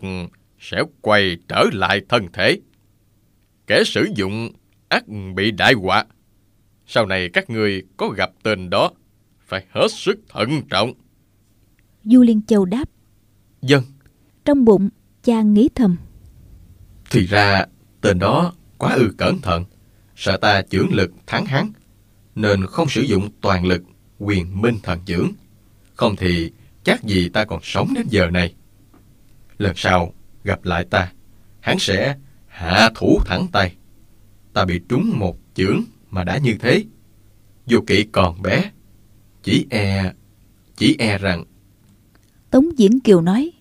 [0.58, 2.60] sẽ quay trở lại thân thể.
[3.66, 4.52] Kẻ sử dụng
[4.88, 5.04] ác
[5.34, 6.04] bị đại họa.
[6.86, 8.90] Sau này các người có gặp tên đó,
[9.46, 10.92] phải hết sức thận trọng.
[12.04, 12.88] Du Liên Châu đáp
[13.62, 13.82] Dân,
[14.44, 14.88] Trong bụng
[15.22, 15.96] chàng nghĩ thầm
[17.14, 17.64] thì ra
[18.00, 19.64] tên đó quá ư cẩn thận,
[20.16, 21.72] sợ ta chưởng lực thắng hắn,
[22.34, 23.82] nên không sử dụng toàn lực
[24.18, 25.30] quyền minh thần chưởng.
[25.94, 26.52] Không thì
[26.84, 28.54] chắc gì ta còn sống đến giờ này.
[29.58, 30.14] Lần sau
[30.44, 31.12] gặp lại ta,
[31.60, 33.76] hắn sẽ hạ thủ thẳng tay.
[34.52, 36.84] Ta bị trúng một chưởng mà đã như thế.
[37.66, 38.70] Dù kỵ còn bé,
[39.42, 40.12] chỉ e,
[40.76, 41.44] chỉ e rằng
[42.54, 43.52] Tống Diễn Kiều nói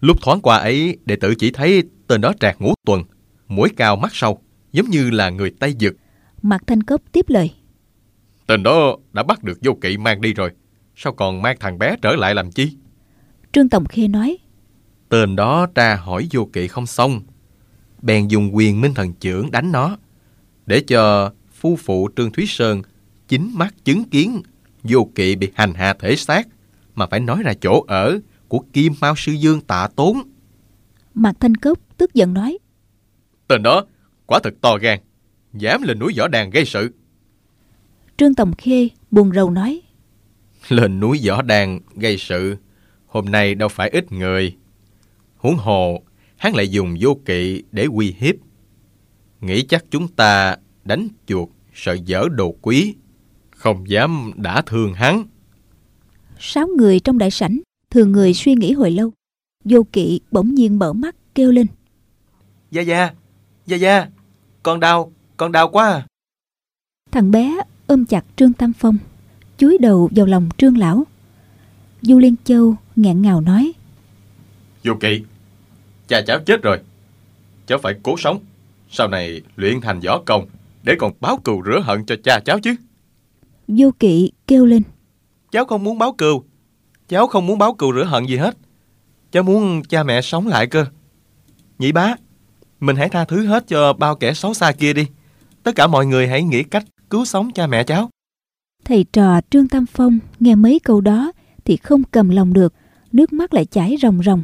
[0.00, 3.04] Lúc thoáng qua ấy, đệ tử chỉ thấy tên đó trạc ngũ tuần,
[3.48, 5.96] mũi cao mắt sâu, giống như là người Tây Dực.
[6.42, 7.50] Mặt Thanh Cốc tiếp lời
[8.46, 10.50] Tên đó đã bắt được vô kỵ mang đi rồi.
[10.96, 12.76] Sao còn mang thằng bé trở lại làm chi?
[13.52, 14.38] Trương Tổng Khê nói
[15.08, 17.20] Tên đó tra hỏi vô kỵ không xong.
[18.02, 19.96] Bèn dùng quyền minh thần trưởng đánh nó.
[20.66, 22.82] Để cho phu phụ Trương Thúy Sơn
[23.28, 24.42] chính mắt chứng kiến
[24.82, 26.48] vô kỵ bị hành hạ thể xác,
[26.94, 30.22] mà phải nói ra chỗ ở của Kim Mao Sư Dương tạ tốn.
[31.14, 32.58] Mạc Thanh Cốc tức giận nói.
[33.48, 33.84] Tên đó
[34.26, 34.98] quả thật to gan,
[35.52, 36.90] dám lên núi võ đàn gây sự.
[38.16, 39.80] Trương Tòng Khê buồn rầu nói.
[40.68, 42.56] Lên núi võ đàn gây sự,
[43.06, 44.56] hôm nay đâu phải ít người.
[45.36, 46.02] Huống hồ,
[46.36, 48.34] hắn lại dùng vô kỵ để uy hiếp.
[49.40, 52.94] Nghĩ chắc chúng ta đánh chuột sợ dở đồ quý,
[53.50, 55.24] không dám đã thương hắn.
[56.44, 59.12] Sáu người trong đại sảnh, thường người suy nghĩ hồi lâu.
[59.64, 61.66] Vô kỵ bỗng nhiên mở mắt kêu lên.
[62.70, 63.10] Gia Gia,
[63.66, 64.06] Gia Gia,
[64.62, 66.06] con đau, con đau quá à.
[67.10, 68.98] Thằng bé ôm chặt Trương Tam Phong,
[69.58, 71.06] chúi đầu vào lòng Trương Lão.
[72.02, 73.72] Du Liên Châu nghẹn ngào nói.
[74.84, 75.22] Vô kỵ,
[76.08, 76.78] cha cháu chết rồi.
[77.66, 78.40] Cháu phải cố sống.
[78.90, 80.46] Sau này luyện thành võ công
[80.82, 82.74] để còn báo cừu rửa hận cho cha cháu chứ.
[83.68, 84.82] Vô kỵ kêu lên.
[85.52, 86.44] Cháu không muốn báo cừu.
[87.08, 88.56] Cháu không muốn báo cừu rửa hận gì hết.
[89.30, 90.86] Cháu muốn cha mẹ sống lại cơ.
[91.78, 92.14] Nhị bá,
[92.80, 95.06] mình hãy tha thứ hết cho bao kẻ xấu xa kia đi.
[95.62, 98.10] Tất cả mọi người hãy nghĩ cách cứu sống cha mẹ cháu.
[98.84, 101.32] Thầy trò Trương Tam Phong nghe mấy câu đó
[101.64, 102.74] thì không cầm lòng được,
[103.12, 104.42] nước mắt lại chảy ròng ròng.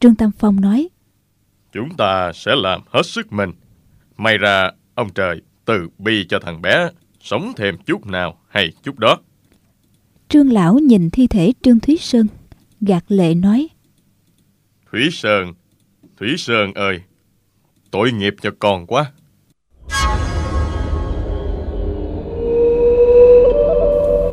[0.00, 0.88] Trương Tam Phong nói,
[1.72, 3.52] Chúng ta sẽ làm hết sức mình.
[4.16, 8.98] May ra ông trời từ bi cho thằng bé sống thêm chút nào hay chút
[8.98, 9.18] đó.
[10.28, 12.26] Trương Lão nhìn thi thể Trương Thúy Sơn,
[12.80, 13.68] gạt lệ nói,
[14.92, 15.52] Thúy Sơn,
[16.16, 17.00] Thúy Sơn ơi,
[17.90, 19.12] tội nghiệp cho con quá.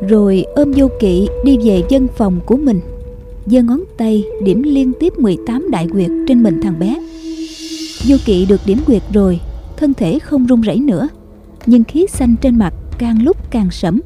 [0.08, 2.80] Rồi ôm vô kỵ đi về dân phòng của mình
[3.46, 6.96] giơ ngón tay điểm liên tiếp 18 đại quyệt trên mình thằng bé
[8.06, 9.40] Vô kỵ được điểm quyệt rồi
[9.76, 11.08] Thân thể không run rẩy nữa
[11.66, 14.00] Nhưng khí xanh trên mặt càng lúc càng sẫm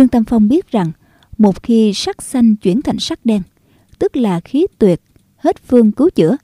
[0.00, 0.92] Trương Tam Phong biết rằng
[1.38, 3.42] Một khi sắc xanh chuyển thành sắc đen
[3.98, 5.00] Tức là khí tuyệt
[5.36, 6.36] Hết phương cứu chữa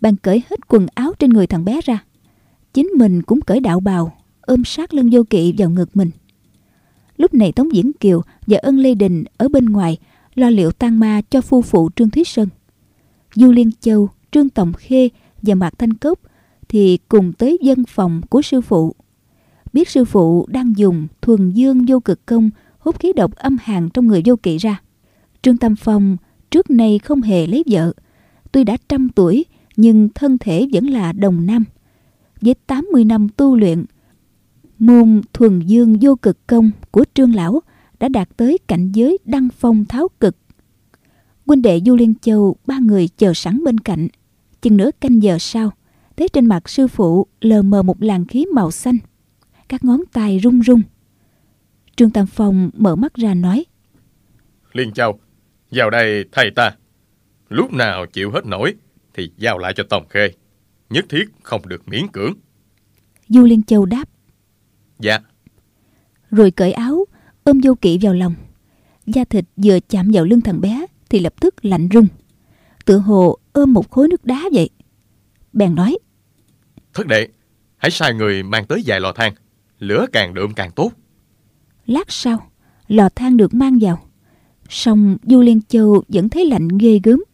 [0.00, 2.04] Bạn cởi hết quần áo trên người thằng bé ra
[2.74, 6.10] Chính mình cũng cởi đạo bào Ôm sát lưng vô kỵ vào ngực mình
[7.16, 9.98] Lúc này Tống Diễn Kiều và Ân Lê Đình ở bên ngoài
[10.34, 12.48] lo liệu tang ma cho phu phụ Trương Thúy Sơn.
[13.34, 15.08] Du Liên Châu, Trương Tòng Khê
[15.42, 16.18] và Mạc Thanh Cốc
[16.68, 18.94] thì cùng tới dân phòng của sư phụ.
[19.72, 23.88] Biết sư phụ đang dùng thuần dương vô cực công hút khí độc âm hàn
[23.90, 24.80] trong người vô kỵ ra.
[25.42, 26.16] Trương Tam Phong
[26.50, 27.92] trước nay không hề lấy vợ.
[28.52, 29.44] Tuy đã trăm tuổi
[29.76, 31.64] nhưng thân thể vẫn là đồng nam.
[32.40, 33.84] Với 80 năm tu luyện,
[34.78, 37.60] môn thuần dương vô cực công của Trương Lão
[38.00, 40.36] đã đạt tới cảnh giới đăng phong tháo cực.
[41.46, 44.08] Huynh đệ Du Liên Châu ba người chờ sẵn bên cạnh.
[44.62, 45.70] Chừng nửa canh giờ sau,
[46.16, 48.98] thấy trên mặt sư phụ lờ mờ một làn khí màu xanh.
[49.68, 50.82] Các ngón tay rung rung.
[51.98, 53.64] Trương Tam Phong mở mắt ra nói.
[54.72, 55.20] Liên Châu,
[55.70, 56.70] vào đây thầy ta.
[57.48, 58.74] Lúc nào chịu hết nổi
[59.14, 60.30] thì giao lại cho Tòng Khê.
[60.90, 62.34] Nhất thiết không được miễn cưỡng.
[63.28, 64.08] Du Liên Châu đáp.
[64.98, 65.18] Dạ.
[66.30, 67.04] Rồi cởi áo,
[67.44, 68.34] ôm vô kỵ vào lòng.
[69.06, 72.06] Da thịt vừa chạm vào lưng thằng bé thì lập tức lạnh rung.
[72.84, 74.70] Tự hồ ôm một khối nước đá vậy.
[75.52, 75.98] Bèn nói.
[76.94, 77.28] Thất đệ,
[77.76, 79.34] hãy sai người mang tới vài lò than.
[79.78, 80.92] Lửa càng đượm càng tốt.
[81.88, 82.50] Lát sau,
[82.88, 83.98] lò than được mang vào.
[84.68, 87.24] song Du Liên Châu vẫn thấy lạnh ghê gớm.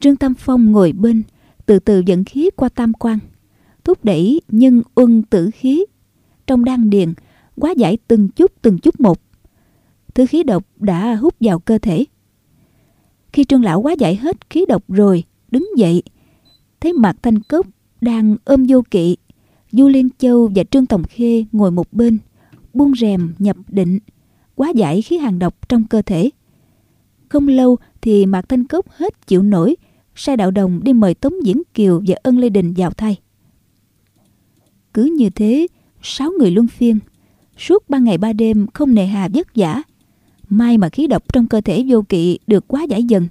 [0.00, 1.22] Trương Tam Phong ngồi bên,
[1.66, 3.18] từ từ dẫn khí qua tam quan,
[3.84, 5.84] thúc đẩy nhân uân tử khí.
[6.46, 7.12] Trong đan điền,
[7.56, 9.20] quá giải từng chút từng chút một.
[10.14, 12.04] Thứ khí độc đã hút vào cơ thể.
[13.32, 16.02] Khi trương lão quá giải hết khí độc rồi, đứng dậy,
[16.80, 17.66] thấy mặt thanh cốc
[18.00, 19.16] đang ôm vô kỵ.
[19.72, 22.18] Du Liên Châu và Trương Tòng Khê ngồi một bên,
[22.74, 23.98] buông rèm nhập định,
[24.54, 26.30] quá giải khí hàng độc trong cơ thể.
[27.28, 29.76] Không lâu thì Mạc Thanh Cốc hết chịu nổi,
[30.14, 33.16] sai đạo đồng đi mời Tống Diễn Kiều và Ân Lê Đình vào thay.
[34.94, 35.66] Cứ như thế,
[36.02, 36.98] sáu người luân phiên,
[37.58, 39.82] suốt ba ngày ba đêm không nề hà vất vả.
[40.48, 43.28] May mà khí độc trong cơ thể vô kỵ được quá giải dần,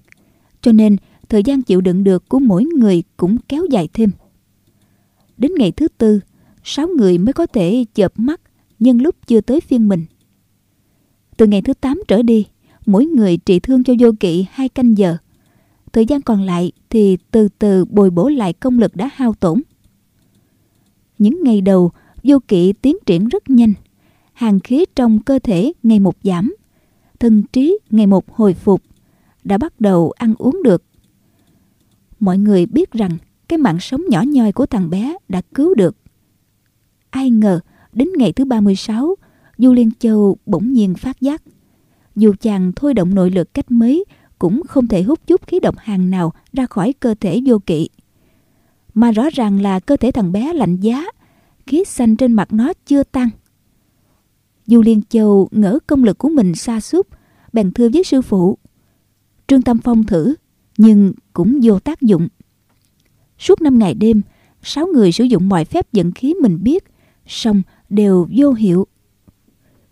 [0.61, 0.95] cho nên
[1.29, 4.11] thời gian chịu đựng được của mỗi người cũng kéo dài thêm.
[5.37, 6.19] Đến ngày thứ tư,
[6.63, 8.41] sáu người mới có thể chợp mắt
[8.79, 10.05] nhân lúc chưa tới phiên mình.
[11.37, 12.45] Từ ngày thứ tám trở đi,
[12.85, 15.17] mỗi người trị thương cho vô kỵ hai canh giờ.
[15.93, 19.61] Thời gian còn lại thì từ từ bồi bổ lại công lực đã hao tổn.
[21.17, 21.91] Những ngày đầu,
[22.23, 23.73] vô kỵ tiến triển rất nhanh.
[24.33, 26.55] Hàng khí trong cơ thể ngày một giảm,
[27.19, 28.81] thân trí ngày một hồi phục,
[29.43, 30.83] đã bắt đầu ăn uống được.
[32.19, 35.97] Mọi người biết rằng cái mạng sống nhỏ nhoi của thằng bé đã cứu được.
[37.09, 37.59] Ai ngờ
[37.99, 39.15] đến ngày thứ 36,
[39.57, 41.41] Du Liên Châu bỗng nhiên phát giác.
[42.15, 44.05] Dù chàng thôi động nội lực cách mấy
[44.39, 47.89] cũng không thể hút chút khí độc hàng nào ra khỏi cơ thể vô kỵ.
[48.93, 51.05] Mà rõ ràng là cơ thể thằng bé lạnh giá,
[51.67, 53.29] khí xanh trên mặt nó chưa tăng.
[54.65, 57.07] Du Liên Châu ngỡ công lực của mình xa xúc,
[57.53, 58.57] bèn thưa với sư phụ.
[59.47, 60.35] Trương Tâm Phong thử,
[60.77, 62.27] nhưng cũng vô tác dụng.
[63.39, 64.21] Suốt năm ngày đêm,
[64.63, 66.83] sáu người sử dụng mọi phép dẫn khí mình biết,
[67.27, 68.87] song đều vô hiệu.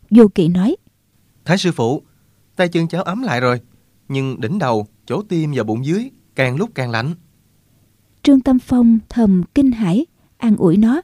[0.09, 0.75] Vô kỵ nói,
[1.45, 2.01] Thái sư phụ,
[2.55, 3.61] tay chân cháu ấm lại rồi,
[4.07, 7.15] nhưng đỉnh đầu, chỗ tim và bụng dưới càng lúc càng lạnh.
[8.23, 10.05] Trương Tâm Phong thầm kinh hãi,
[10.37, 11.01] an ủi nó.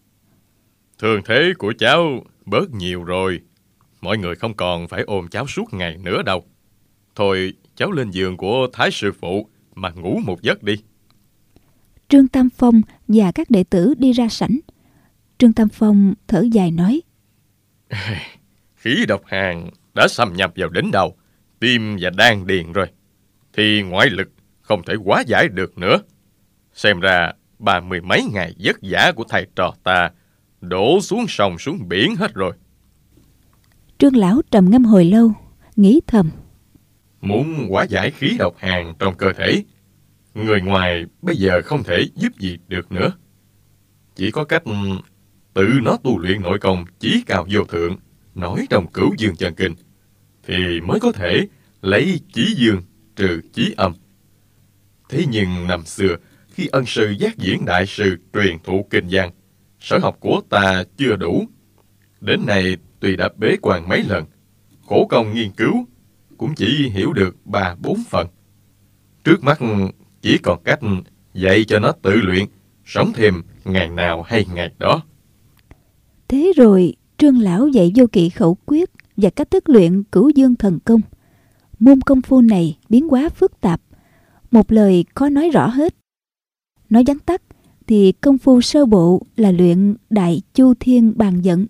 [0.99, 3.39] Thường thế của cháu bớt nhiều rồi.
[4.01, 6.43] Mọi người không còn phải ôm cháu suốt ngày nữa đâu.
[7.15, 10.73] Thôi, cháu lên giường của Thái sư phụ mà ngủ một giấc đi.
[12.09, 14.59] Trương Tam Phong và các đệ tử đi ra sảnh.
[15.43, 17.01] Trương Tam Phong thở dài nói.
[18.75, 21.15] Khí độc hàng đã xâm nhập vào đỉnh đầu,
[21.59, 22.87] tim và đan điền rồi.
[23.53, 24.27] Thì ngoại lực
[24.61, 25.97] không thể quá giải được nữa.
[26.73, 30.11] Xem ra ba mươi mấy ngày vất vả của thầy trò ta
[30.61, 32.53] đổ xuống sông xuống biển hết rồi.
[33.97, 35.31] Trương Lão trầm ngâm hồi lâu,
[35.75, 36.29] nghĩ thầm.
[37.21, 39.63] Muốn hóa giải khí độc hàng trong cơ thể,
[40.33, 43.11] người ngoài bây giờ không thể giúp gì được nữa.
[44.15, 44.63] Chỉ có cách
[45.53, 47.97] tự nó tu luyện nội công chí cao vô thượng,
[48.35, 49.73] nói trong cửu dương chân kinh,
[50.47, 51.47] thì mới có thể
[51.81, 52.81] lấy chí dương
[53.15, 53.93] trừ chí âm.
[55.09, 56.15] Thế nhưng năm xưa,
[56.47, 59.31] khi ân sư giác diễn đại sư truyền thụ kinh văn,
[59.79, 61.45] sở học của ta chưa đủ.
[62.21, 64.25] Đến nay tuy đã bế quan mấy lần,
[64.87, 65.87] khổ công nghiên cứu,
[66.37, 68.27] cũng chỉ hiểu được ba bốn phần.
[69.23, 69.59] Trước mắt
[70.21, 70.79] chỉ còn cách
[71.33, 72.45] dạy cho nó tự luyện,
[72.85, 75.01] sống thêm ngày nào hay ngày đó.
[76.27, 80.55] Thế rồi, Trương Lão dạy vô kỵ khẩu quyết và cách thức luyện cửu dương
[80.55, 81.01] thần công.
[81.79, 83.81] Môn công phu này biến hóa phức tạp,
[84.51, 85.95] một lời khó nói rõ hết.
[86.89, 87.41] Nói vắn tắt
[87.87, 91.65] thì công phu sơ bộ là luyện đại chu thiên bàn dẫn,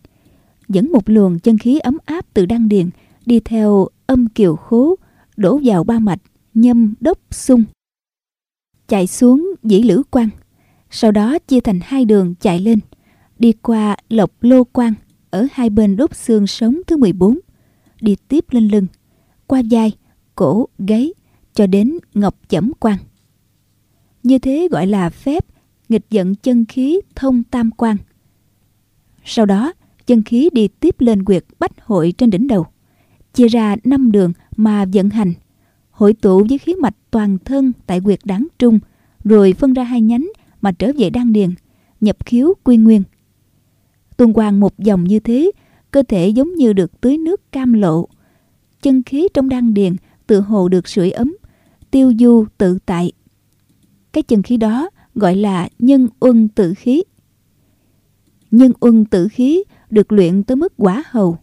[0.70, 2.90] dẫn một luồng chân khí ấm áp từ đăng điền
[3.26, 4.96] đi theo âm kiều khố
[5.38, 6.20] đổ vào ba mạch
[6.54, 7.64] nhâm đốc sung
[8.88, 10.30] chạy xuống dĩ lữ quan
[10.90, 12.80] sau đó chia thành hai đường chạy lên
[13.40, 14.94] đi qua lộc lô quan
[15.30, 17.40] ở hai bên đốt xương sống thứ 14
[18.02, 18.88] đi tiếp lên lưng,
[19.48, 19.92] qua vai
[20.36, 21.14] cổ, gáy
[21.54, 22.98] cho đến ngọc chẩm quan
[24.24, 25.46] như thế gọi là phép
[25.90, 27.98] nghịch dẫn chân khí thông tam quan
[29.26, 29.74] sau đó,
[30.08, 32.66] chân khí đi tiếp lên quyệt bách hội trên đỉnh đầu,
[33.34, 35.34] chia ra năm đường mà vận hành,
[35.92, 38.80] hội tụ với khí mạch toàn thân tại quyệt đáng trung,
[39.24, 40.30] rồi phân ra hai nhánh
[40.62, 41.50] mà trở về đan điền,
[42.02, 43.04] nhập khiếu quy nguyên
[44.18, 45.52] tuần hoàn một dòng như thế
[45.92, 48.08] cơ thể giống như được tưới nước cam lộ
[48.82, 49.96] chân khí trong đan điền
[50.28, 51.38] tự hồ được sưởi ấm
[51.92, 53.12] tiêu du tự tại
[54.14, 57.04] cái chân khí đó gọi là nhân uân tự khí
[58.52, 61.38] nhân uân tự khí được luyện tới mức quả hầu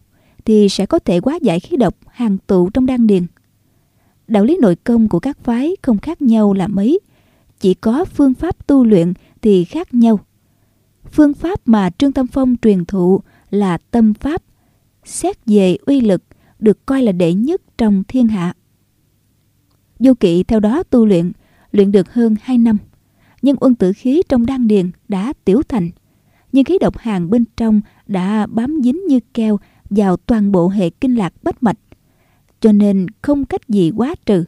[0.44, 3.26] thì sẽ có thể hóa giải khí độc hàng tụ trong đan điền.
[4.28, 7.00] Đạo lý nội công của các phái không khác nhau là mấy,
[7.61, 10.20] chỉ có phương pháp tu luyện thì khác nhau.
[11.12, 13.20] Phương pháp mà Trương Tâm Phong truyền thụ
[13.51, 14.42] là tâm pháp,
[15.05, 16.23] xét về uy lực
[16.59, 18.55] được coi là đệ nhất trong thiên hạ.
[19.99, 21.33] du kỵ theo đó tu luyện,
[21.73, 22.77] luyện được hơn 2 năm,
[23.42, 25.90] nhưng uân tử khí trong đan điền đã tiểu thành,
[26.53, 29.59] nhưng khí độc hàng bên trong đã bám dính như keo
[29.90, 31.79] vào toàn bộ hệ kinh lạc bách mạch,
[32.61, 34.44] cho nên không cách gì quá trừ.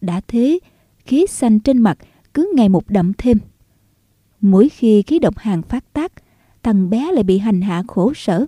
[0.00, 0.58] Đã thế,
[1.04, 1.98] khí xanh trên mặt
[2.34, 3.38] cứ ngày một đậm thêm.
[4.42, 6.12] Mỗi khi khí độc hàng phát tác,
[6.62, 8.46] thằng bé lại bị hành hạ khổ sở.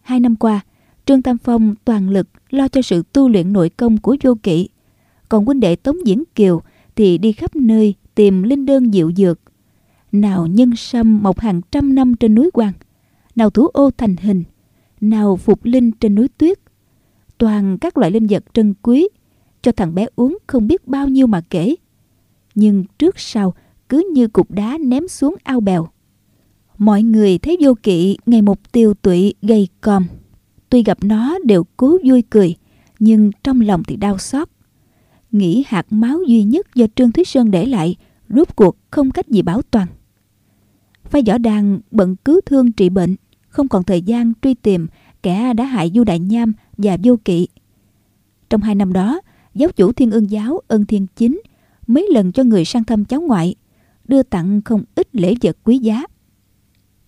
[0.00, 0.60] Hai năm qua,
[1.06, 4.68] Trương Tam Phong toàn lực lo cho sự tu luyện nội công của vô kỵ.
[5.28, 6.62] Còn huynh đệ Tống Diễn Kiều
[6.96, 9.40] thì đi khắp nơi tìm linh đơn diệu dược.
[10.12, 12.72] Nào nhân sâm mọc hàng trăm năm trên núi quang,
[13.36, 14.44] nào thủ ô thành hình,
[15.00, 16.58] nào phục linh trên núi tuyết.
[17.38, 19.08] Toàn các loại linh vật trân quý,
[19.62, 21.74] cho thằng bé uống không biết bao nhiêu mà kể.
[22.54, 23.54] Nhưng trước sau
[23.88, 25.88] cứ như cục đá ném xuống ao bèo.
[26.78, 30.06] Mọi người thấy vô kỵ ngày một tiêu tụy gầy còm.
[30.70, 32.54] Tuy gặp nó đều cố vui cười,
[32.98, 34.48] nhưng trong lòng thì đau xót.
[35.32, 37.96] Nghĩ hạt máu duy nhất do Trương Thúy Sơn để lại,
[38.28, 39.86] rốt cuộc không cách gì bảo toàn.
[41.04, 43.16] phai võ đàn bận cứu thương trị bệnh,
[43.48, 44.86] không còn thời gian truy tìm
[45.22, 47.48] kẻ đã hại Du Đại Nham và Vô Kỵ.
[48.50, 49.20] Trong hai năm đó,
[49.54, 51.40] giáo chủ Thiên Ương Giáo Ân Thiên Chính
[51.86, 53.54] mấy lần cho người sang thăm cháu ngoại,
[54.08, 56.02] đưa tặng không ít lễ vật quý giá.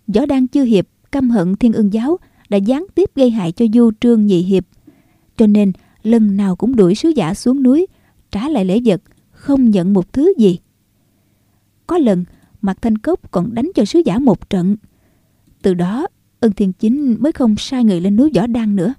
[0.07, 2.19] Võ Đan Chư Hiệp căm hận Thiên Ương Giáo
[2.49, 4.65] đã gián tiếp gây hại cho du trương nhị hiệp.
[5.37, 5.73] Cho nên
[6.03, 7.87] lần nào cũng đuổi sứ giả xuống núi,
[8.31, 10.59] trả lại lễ vật, không nhận một thứ gì.
[11.87, 12.25] Có lần,
[12.63, 14.77] Mạc Thanh Cốc còn đánh cho sứ giả một trận.
[15.63, 16.07] Từ đó,
[16.41, 18.95] ân thiên chính mới không sai người lên núi Võ Đan nữa.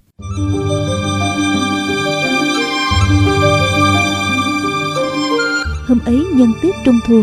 [5.86, 7.22] Hôm ấy nhân tiết trung thu,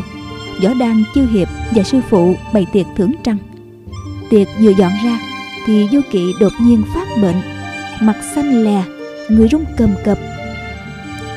[0.64, 3.38] Võ đan Chư Hiệp và sư phụ bày tiệc thưởng trăng.
[4.30, 5.20] Tiệc vừa dọn ra
[5.66, 7.36] thì vô kỵ đột nhiên phát bệnh,
[8.01, 8.84] mặt xanh lè,
[9.30, 10.18] người run cầm cập.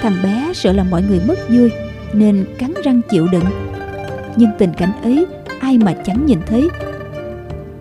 [0.01, 1.71] Thằng bé sợ là mọi người mất vui
[2.13, 3.45] nên cắn răng chịu đựng.
[4.37, 5.27] Nhưng tình cảnh ấy
[5.61, 6.69] ai mà chẳng nhìn thấy.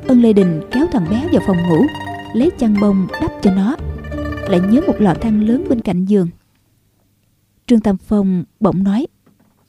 [0.08, 1.86] Ân Lê Đình kéo thằng bé vào phòng ngủ,
[2.34, 3.76] lấy chăn bông đắp cho nó,
[4.48, 6.30] lại nhớ một lọ than lớn bên cạnh giường.
[7.68, 9.08] Trương Tam Phong bỗng nói: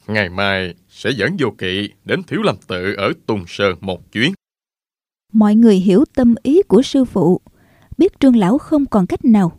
[0.07, 4.32] Ngày mai sẽ dẫn vô kỵ đến Thiếu Lâm Tự ở Tùng Sơn một chuyến.
[5.32, 7.40] Mọi người hiểu tâm ý của sư phụ,
[7.98, 9.59] biết trương lão không còn cách nào.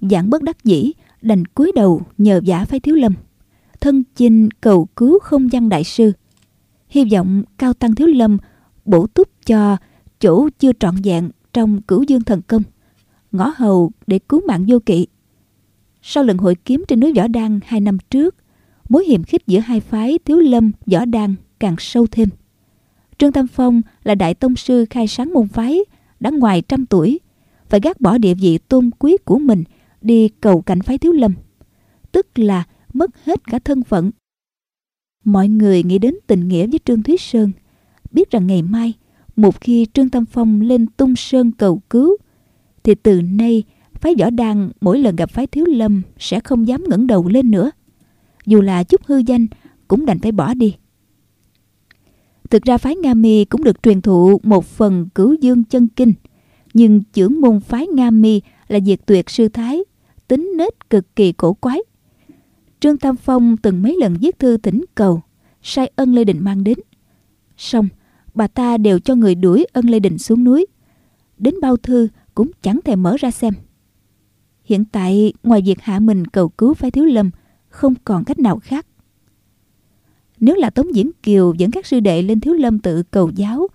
[0.00, 3.14] Giảng bất đắc dĩ, đành cúi đầu nhờ giả phái thiếu lâm.
[3.80, 6.12] Thân chinh cầu cứu không gian đại sư.
[6.88, 8.38] Hy vọng cao tăng thiếu lâm
[8.84, 9.76] bổ túc cho
[10.20, 12.62] chỗ chưa trọn vẹn trong cửu dương thần công.
[13.32, 15.06] Ngõ hầu để cứu mạng vô kỵ.
[16.02, 18.34] Sau lần hội kiếm trên núi Võ Đan hai năm trước,
[18.88, 22.28] mối hiểm khích giữa hai phái thiếu lâm Võ Đan càng sâu thêm.
[23.18, 25.80] Trương Tam Phong là đại tông sư khai sáng môn phái,
[26.20, 27.20] đã ngoài trăm tuổi,
[27.68, 29.64] phải gác bỏ địa vị tôn quý của mình
[30.00, 31.32] đi cầu cảnh phái thiếu lâm.
[32.12, 34.10] Tức là mất hết cả thân phận.
[35.24, 37.52] Mọi người nghĩ đến tình nghĩa với Trương Thúy Sơn,
[38.10, 38.92] biết rằng ngày mai,
[39.36, 42.16] một khi Trương Tam Phong lên tung sơn cầu cứu,
[42.82, 43.62] thì từ nay
[43.94, 47.50] phái võ đan mỗi lần gặp phái thiếu lâm sẽ không dám ngẩng đầu lên
[47.50, 47.70] nữa.
[48.46, 49.46] Dù là chút hư danh
[49.88, 50.76] cũng đành phải bỏ đi.
[52.50, 56.14] Thực ra phái Nga Mi cũng được truyền thụ một phần cửu dương chân kinh,
[56.74, 59.80] nhưng trưởng môn phái Nga Mi là diệt tuyệt sư thái,
[60.28, 61.78] tính nết cực kỳ cổ quái.
[62.80, 65.22] Trương Tam Phong từng mấy lần viết thư thỉnh cầu,
[65.62, 66.78] sai ân Lê định mang đến.
[67.56, 67.88] Xong,
[68.34, 70.66] bà ta đều cho người đuổi ân Lê định xuống núi.
[71.38, 73.54] Đến bao thư cũng chẳng thể mở ra xem.
[74.64, 77.30] Hiện tại, ngoài việc hạ mình cầu cứu phái thiếu lâm,
[77.76, 78.86] không còn cách nào khác.
[80.40, 83.66] Nếu là Tống Diễn Kiều dẫn các sư đệ lên Thiếu Lâm tự cầu giáo,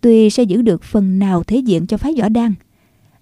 [0.00, 2.54] tuy sẽ giữ được phần nào thể diện cho phái võ đan,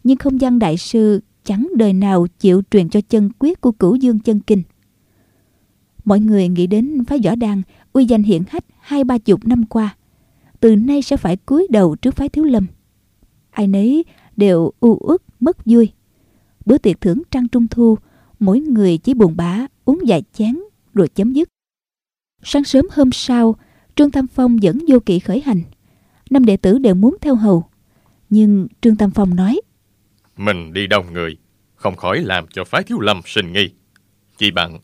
[0.04, 3.94] nhưng không gian đại sư chẳng đời nào chịu truyền cho chân quyết của cửu
[3.94, 4.62] dương chân kinh.
[6.04, 7.62] Mọi người nghĩ đến phái võ đan
[7.92, 9.96] uy danh hiển hách hai ba chục năm qua,
[10.60, 12.66] từ nay sẽ phải cúi đầu trước phái thiếu lâm.
[13.50, 14.04] Ai nấy
[14.36, 15.92] đều u uất mất vui.
[16.66, 17.98] Bữa tiệc thưởng trăng trung thu,
[18.40, 20.58] mỗi người chỉ buồn bã uống vài chén
[20.94, 21.48] rồi chấm dứt.
[22.42, 23.56] Sáng sớm hôm sau,
[23.94, 25.62] Trương Tam Phong dẫn vô kỵ khởi hành.
[26.30, 27.64] Năm đệ tử đều muốn theo hầu.
[28.30, 29.60] Nhưng Trương Tam Phong nói
[30.36, 31.36] Mình đi đông người,
[31.74, 33.70] không khỏi làm cho phái thiếu lâm sinh nghi.
[34.38, 34.78] Chỉ bằng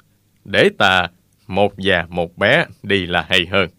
[0.45, 1.09] để ta
[1.47, 3.71] một già một bé đi là hay hơn.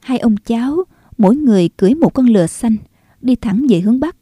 [0.00, 0.84] Hai ông cháu,
[1.18, 2.76] mỗi người cưỡi một con lừa xanh,
[3.20, 4.16] đi thẳng về hướng Bắc.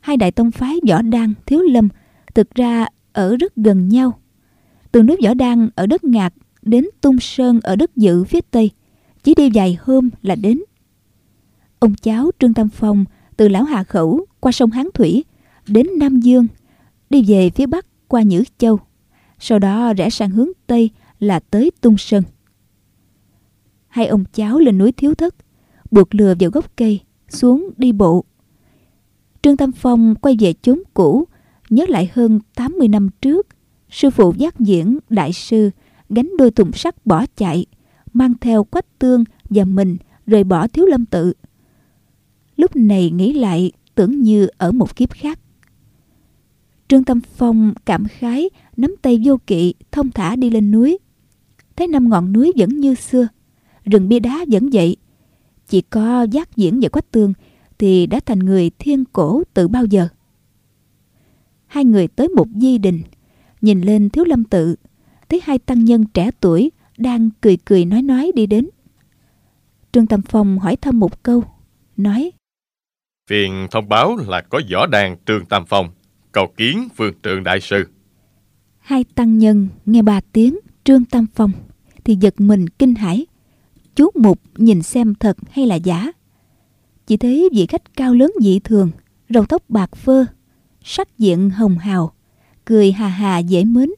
[0.00, 1.88] Hai đại tông phái Võ Đan, Thiếu Lâm
[2.34, 4.20] thực ra ở rất gần nhau.
[4.92, 8.70] Từ núi Võ Đan ở đất Ngạc đến Tung Sơn ở đất Dự phía Tây,
[9.22, 10.60] chỉ đi vài hôm là đến.
[11.78, 13.04] Ông cháu Trương Tam Phong
[13.36, 15.24] từ Lão Hà Khẩu qua sông Hán Thủy
[15.66, 16.46] đến Nam Dương,
[17.10, 18.78] đi về phía Bắc qua Nhữ Châu,
[19.38, 22.22] sau đó rẽ sang hướng Tây là tới Tung Sơn.
[23.88, 25.34] Hai ông cháu lên núi Thiếu Thất,
[25.90, 28.24] buộc lừa vào gốc cây, xuống đi bộ.
[29.42, 31.24] Trương Tam Phong quay về chốn cũ,
[31.70, 33.46] nhớ lại hơn 80 năm trước,
[33.90, 35.70] sư phụ giác diễn đại sư
[36.08, 37.66] gánh đôi thùng sắt bỏ chạy,
[38.12, 41.32] mang theo quách tương và mình rời bỏ thiếu lâm tự.
[42.56, 45.40] Lúc này nghĩ lại tưởng như ở một kiếp khác.
[46.88, 50.98] Trương Tâm Phong cảm khái nắm tay vô kỵ thông thả đi lên núi.
[51.76, 53.28] Thấy năm ngọn núi vẫn như xưa,
[53.84, 54.96] rừng bia đá vẫn vậy.
[55.68, 57.32] Chỉ có giác diễn và quách tương
[57.78, 60.08] thì đã thành người thiên cổ từ bao giờ.
[61.66, 63.02] Hai người tới một di đình,
[63.60, 64.76] nhìn lên thiếu lâm tự
[65.28, 68.68] thấy hai tăng nhân trẻ tuổi đang cười cười nói nói đi đến.
[69.92, 71.44] Trương Tâm Phong hỏi thăm một câu,
[71.96, 72.32] nói
[73.30, 75.90] Phiền thông báo là có võ đàn Trương Tam Phong,
[76.32, 77.84] cầu kiến phương trượng đại sư.
[78.78, 81.50] Hai tăng nhân nghe ba tiếng Trương Tam Phong
[82.04, 83.26] thì giật mình kinh hãi.
[83.94, 86.12] Chú Mục nhìn xem thật hay là giả.
[87.06, 88.90] Chỉ thấy vị khách cao lớn dị thường,
[89.28, 90.24] râu tóc bạc phơ,
[90.84, 92.12] sắc diện hồng hào,
[92.68, 93.90] cười hà hà dễ mến,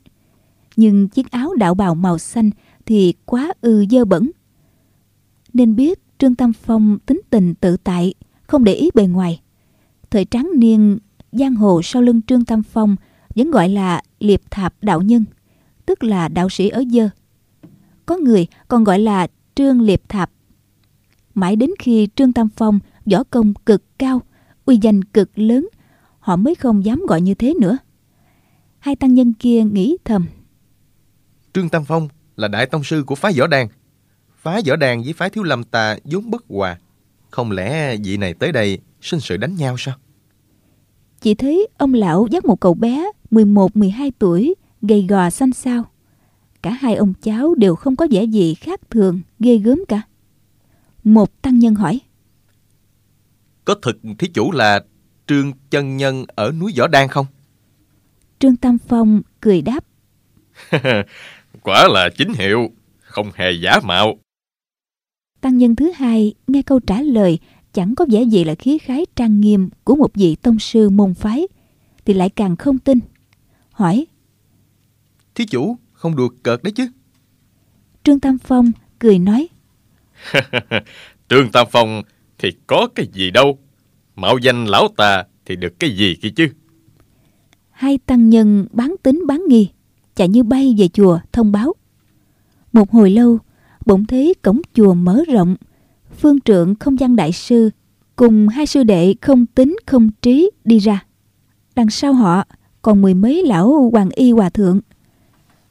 [0.76, 2.50] nhưng chiếc áo đạo bào màu xanh
[2.86, 4.30] thì quá ư dơ bẩn.
[5.52, 9.40] Nên biết Trương Tam Phong tính tình tự tại, không để ý bề ngoài.
[10.10, 10.98] thời tráng niên
[11.32, 12.96] giang hồ sau lưng Trương Tam Phong
[13.34, 15.24] vẫn gọi là Liệp Thạp Đạo Nhân,
[15.86, 17.08] tức là đạo sĩ ở dơ.
[18.06, 20.30] Có người còn gọi là Trương Liệp Thạp.
[21.34, 24.22] Mãi đến khi Trương Tam Phong võ công cực cao,
[24.64, 25.68] uy danh cực lớn,
[26.18, 27.78] họ mới không dám gọi như thế nữa.
[28.80, 30.26] Hai tăng nhân kia nghĩ thầm.
[31.52, 33.68] Trương Tam Phong là đại tông sư của phái võ đàn.
[34.36, 36.78] Phái võ đàn với phái thiếu lâm ta vốn bất hòa.
[37.30, 39.94] Không lẽ vị này tới đây sinh sự đánh nhau sao?
[41.20, 45.84] Chỉ thấy ông lão dắt một cậu bé 11-12 tuổi, gầy gò xanh xao.
[46.62, 50.02] Cả hai ông cháu đều không có vẻ gì khác thường, ghê gớm cả.
[51.04, 52.00] Một tăng nhân hỏi.
[53.64, 54.84] Có thực thí chủ là
[55.26, 57.26] Trương Chân Nhân ở núi Võ Đan không?
[58.41, 59.84] Trương Tam Phong cười đáp.
[61.62, 62.70] Quả là chính hiệu,
[63.01, 64.18] không hề giả mạo.
[65.41, 67.38] Tăng nhân thứ hai nghe câu trả lời
[67.72, 71.14] chẳng có vẻ gì là khí khái trang nghiêm của một vị tông sư môn
[71.14, 71.49] phái,
[72.05, 72.99] thì lại càng không tin.
[73.70, 74.07] Hỏi.
[75.34, 76.88] Thí chủ không đùa cợt đấy chứ.
[78.05, 79.49] Trương Tam Phong cười nói.
[81.28, 82.03] Trương Tam Phong
[82.38, 83.59] thì có cái gì đâu.
[84.16, 86.49] Mạo danh lão ta thì được cái gì kia chứ.
[87.80, 89.68] Hai tăng nhân bán tính bán nghi,
[90.16, 91.72] chạy như bay về chùa thông báo.
[92.72, 93.38] Một hồi lâu,
[93.86, 95.56] bỗng thấy cổng chùa mở rộng,
[96.20, 97.70] phương trượng không gian đại sư
[98.16, 101.04] cùng hai sư đệ không tính không trí đi ra.
[101.74, 102.44] Đằng sau họ
[102.82, 104.80] còn mười mấy lão hoàng y hòa thượng.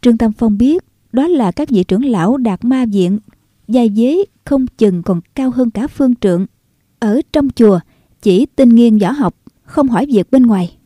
[0.01, 3.19] Trương Tam Phong biết đó là các vị trưởng lão đạt ma viện,
[3.67, 6.45] giai dế không chừng còn cao hơn cả phương trượng.
[6.99, 7.79] Ở trong chùa
[8.21, 10.78] chỉ tinh nghiên võ học, không hỏi việc bên ngoài.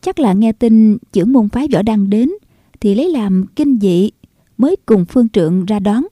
[0.00, 2.30] Chắc là nghe tin trưởng môn phái võ đang đến
[2.80, 4.10] thì lấy làm kinh dị
[4.58, 6.04] mới cùng phương trượng ra đón.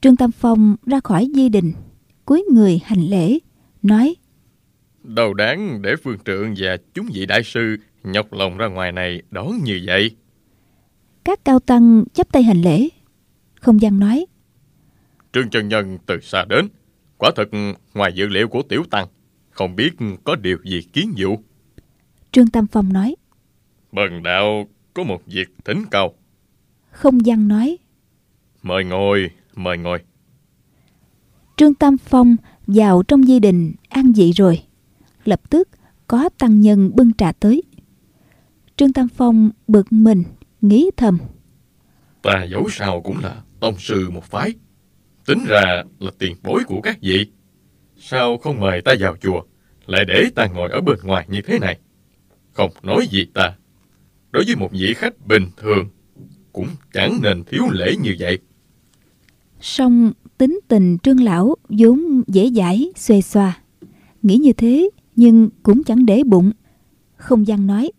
[0.00, 1.72] Trương Tam Phong ra khỏi di đình,
[2.24, 3.38] cúi người hành lễ,
[3.82, 4.14] nói
[5.02, 9.22] Đâu đáng để phương trượng và chúng vị đại sư nhọc lòng ra ngoài này
[9.30, 10.16] đón như vậy.
[11.24, 12.88] Các cao tăng chắp tay hành lễ.
[13.60, 14.26] Không gian nói
[15.32, 16.68] Trương chân nhân từ xa đến,
[17.18, 17.48] quả thật
[17.94, 19.06] ngoài dự liệu của tiểu tăng,
[19.50, 19.90] không biết
[20.24, 21.36] có điều gì kiến dụ.
[22.38, 23.16] Trương Tam Phong nói
[23.92, 26.14] Bần đạo có một việc thỉnh cầu.
[26.90, 27.78] Không gian nói
[28.62, 29.98] Mời ngồi, mời ngồi.
[31.56, 32.36] Trương Tam Phong
[32.66, 34.62] vào trong di đình an dị rồi.
[35.24, 35.68] Lập tức
[36.06, 37.62] có tăng nhân bưng trà tới.
[38.76, 40.22] Trương Tam Phong bực mình,
[40.60, 41.18] nghĩ thầm.
[42.22, 44.54] Ta dẫu sao cũng là tông sư một phái.
[45.26, 47.26] Tính ra là tiền bối của các vị.
[47.96, 49.42] Sao không mời ta vào chùa,
[49.86, 51.78] lại để ta ngồi ở bên ngoài như thế này?
[52.58, 53.56] Không nói gì ta.
[54.30, 55.88] Đối với một vị khách bình thường,
[56.52, 58.38] cũng chẳng nên thiếu lễ như vậy.
[59.60, 63.60] Song tính tình trương lão vốn dễ dãi, xuề xoa.
[64.22, 66.52] Nghĩ như thế, nhưng cũng chẳng để bụng.
[67.16, 67.90] Không gian nói.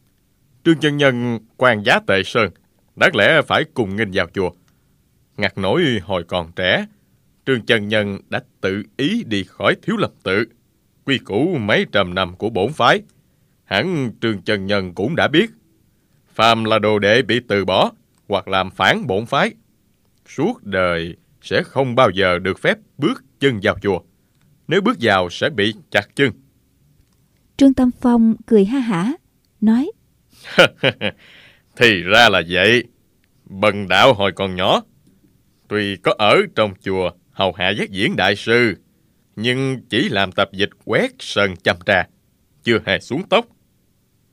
[0.66, 2.50] Trương chân nhân quan giá tệ sơn,
[2.96, 4.52] đáng lẽ phải cùng nghênh vào chùa.
[5.38, 6.86] Ngặt nổi hồi còn trẻ,
[7.46, 10.46] Trương chân nhân đã tự ý đi khỏi thiếu lập tự.
[11.06, 13.02] Quy củ mấy trăm năm của bổn phái.
[13.70, 15.52] Hẳn Trương chân nhân cũng đã biết.
[16.34, 17.92] Phàm là đồ đệ bị từ bỏ
[18.28, 19.54] hoặc làm phản bổn phái.
[20.28, 24.00] Suốt đời sẽ không bao giờ được phép bước chân vào chùa.
[24.68, 26.32] Nếu bước vào sẽ bị chặt chân.
[27.58, 29.14] Trương Tâm Phong cười ha hả,
[29.62, 29.92] nói
[31.76, 32.84] Thì ra là vậy.
[33.46, 34.82] Bần đạo hồi còn nhỏ.
[35.68, 38.76] Tuy có ở trong chùa hầu hạ giác diễn đại sư,
[39.36, 42.08] nhưng chỉ làm tập dịch quét sơn chăm trà,
[42.64, 43.46] chưa hề xuống tóc.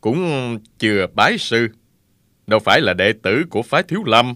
[0.07, 1.69] Cũng chưa bái sư.
[2.47, 4.35] Đâu phải là đệ tử của phái thiếu lâm.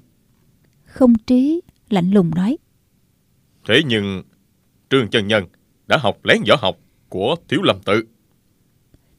[0.85, 1.61] Không trí,
[1.91, 2.57] lạnh lùng nói.
[3.69, 4.23] Thế nhưng,
[4.91, 5.45] Trương Chân Nhân
[5.87, 6.77] đã học lén võ học
[7.09, 8.05] của thiếu lâm tự.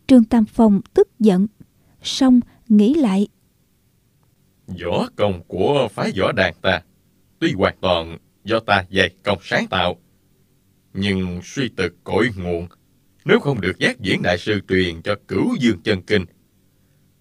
[0.07, 1.47] Trương Tam Phong tức giận,
[2.03, 3.27] xong nghĩ lại.
[4.67, 6.81] Võ công của phái võ đàn ta,
[7.39, 9.95] tuy hoàn toàn do ta dày công sáng tạo,
[10.93, 12.67] nhưng suy từ cội nguồn,
[13.25, 16.25] nếu không được giác diễn đại sư truyền cho cửu dương chân kinh,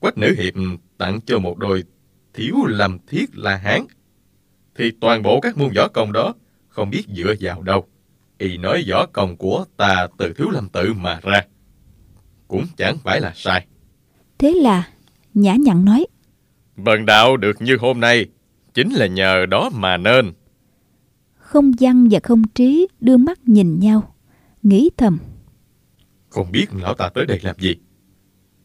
[0.01, 0.55] quách nữ hiệp
[0.99, 1.85] tặng cho một đôi
[2.35, 3.87] thiếu lâm thiết la hán,
[4.75, 6.35] thì toàn bộ các môn võ công đó
[6.69, 7.87] không biết dựa vào đâu.
[8.39, 11.43] Y nói võ công của ta từ thiếu lâm tự mà ra
[12.51, 13.67] cũng chẳng phải là sai.
[14.39, 14.89] Thế là,
[15.35, 16.07] nhã nhặn nói.
[16.77, 18.27] Bần đạo được như hôm nay,
[18.75, 20.33] chính là nhờ đó mà nên.
[21.35, 24.15] Không văn và không trí đưa mắt nhìn nhau,
[24.63, 25.19] nghĩ thầm.
[26.29, 27.77] Không biết lão ta tới đây làm gì?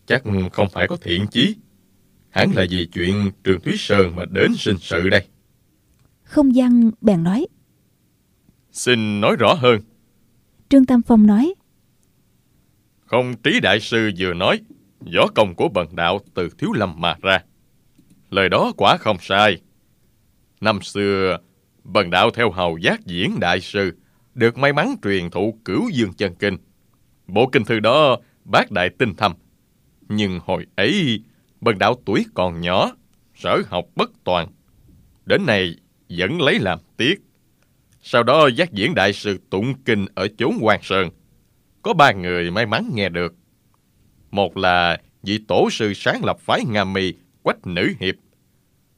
[0.06, 1.56] Chắc không phải có thiện chí.
[2.30, 5.26] Hẳn là vì chuyện Trường Thúy Sơn mà đến sinh sự đây.
[6.24, 7.48] Không văn bèn nói.
[8.72, 9.82] Xin nói rõ hơn.
[10.70, 11.54] Trương Tam Phong nói.
[13.06, 14.60] Không trí đại sư vừa nói,
[15.16, 17.40] võ công của bần đạo từ thiếu lâm mà ra.
[18.30, 19.62] Lời đó quả không sai.
[20.62, 21.38] Năm xưa,
[21.84, 23.92] bần đạo theo hầu giác diễn đại sư,
[24.34, 26.58] được may mắn truyền thụ cửu dương chân kinh.
[27.28, 29.34] Bộ kinh thư đó bác đại tinh thâm.
[30.10, 31.24] Nhưng hồi ấy,
[31.62, 32.92] bần đạo tuổi còn nhỏ,
[33.36, 34.48] sở học bất toàn.
[35.26, 35.76] Đến nay
[36.10, 37.22] vẫn lấy làm tiếc.
[38.02, 41.10] Sau đó giác diễn đại sư tụng kinh ở chốn Hoàng Sơn.
[41.82, 43.36] Có ba người may mắn nghe được.
[44.32, 48.16] Một là vị tổ sư sáng lập phái Nga Mi, Quách Nữ Hiệp.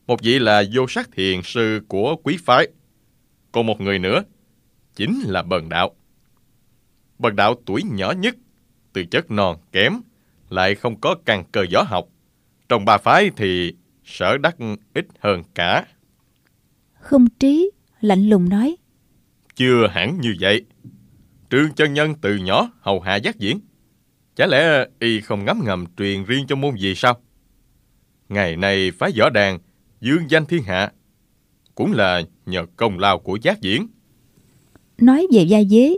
[0.07, 2.67] Một vị là vô sắc thiền sư của quý phái.
[3.51, 4.23] Còn một người nữa,
[4.95, 5.95] chính là Bần Đạo.
[7.19, 8.35] Bần Đạo tuổi nhỏ nhất,
[8.93, 9.93] từ chất non kém,
[10.49, 12.05] lại không có căn cơ gió học.
[12.69, 13.73] Trong ba phái thì
[14.03, 14.55] sở đắc
[14.93, 15.85] ít hơn cả.
[16.93, 17.71] Không trí,
[18.01, 18.75] lạnh lùng nói.
[19.55, 20.65] Chưa hẳn như vậy.
[21.49, 23.59] Trương chân nhân từ nhỏ hầu hạ giác diễn.
[24.35, 27.21] Chả lẽ y không ngấm ngầm truyền riêng cho môn gì sao?
[28.29, 29.59] Ngày nay phái võ đàn,
[30.01, 30.91] dương danh thiên hạ,
[31.75, 33.87] cũng là nhờ công lao của giác diễn.
[34.97, 35.97] Nói về gia dế,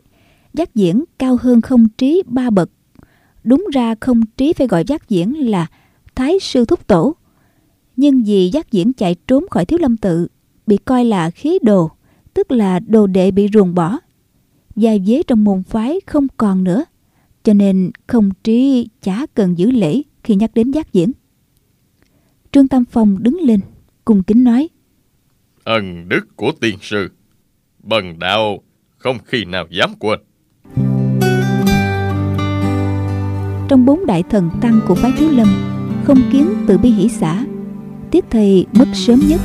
[0.54, 2.70] giác diễn cao hơn không trí ba bậc.
[3.44, 5.68] Đúng ra không trí phải gọi giác diễn là
[6.16, 7.16] Thái Sư Thúc Tổ.
[7.96, 10.28] Nhưng vì giác diễn chạy trốn khỏi thiếu lâm tự,
[10.68, 11.92] bị coi là khí đồ,
[12.34, 13.98] tức là đồ đệ bị ruồng bỏ.
[14.76, 16.86] Gia dế trong môn phái không còn nữa,
[17.44, 21.12] cho nên không trí chả cần giữ lễ khi nhắc đến giác diễn.
[22.52, 23.60] Trương Tam Phong đứng lên,
[24.06, 24.70] cung kính nói.
[25.64, 27.10] Ân đức của tiên sư,
[27.84, 28.64] bần đạo
[28.98, 30.20] không khi nào dám quên.
[33.70, 35.48] Trong bốn đại thần tăng của phái Thiếu Lâm,
[36.04, 37.46] không kiến từ bi hỷ xã,
[38.12, 39.42] tiết thầy mất sớm nhất,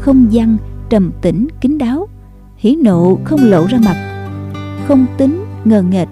[0.00, 0.56] không văn
[0.88, 2.08] trầm tĩnh kín đáo,
[2.56, 4.26] hỉ nộ không lộ ra mặt,
[4.86, 6.08] không tính ngờ nghệch,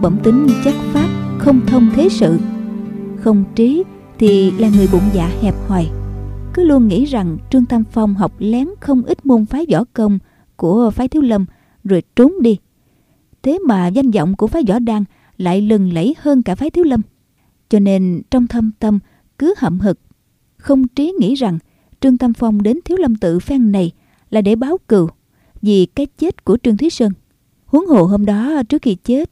[0.00, 1.08] bẩm tính chất phát
[1.38, 2.38] không thông thế sự,
[3.16, 3.84] không trí
[4.18, 5.86] thì là người bụng dạ hẹp hòi
[6.58, 10.18] cứ luôn nghĩ rằng Trương Tam Phong học lén không ít môn phái võ công
[10.56, 11.46] của phái Thiếu Lâm
[11.84, 12.58] rồi trốn đi.
[13.42, 15.04] Thế mà danh vọng của phái võ đan
[15.38, 17.02] lại lừng lẫy hơn cả phái Thiếu Lâm.
[17.68, 18.98] Cho nên trong thâm tâm
[19.38, 20.00] cứ hậm hực,
[20.56, 21.58] không trí nghĩ rằng
[22.00, 23.92] Trương Tam Phong đến Thiếu Lâm tự phen này
[24.30, 25.08] là để báo cừu
[25.62, 27.12] vì cái chết của Trương Thúy Sơn.
[27.66, 29.30] Huống hồ hôm đó trước khi chết,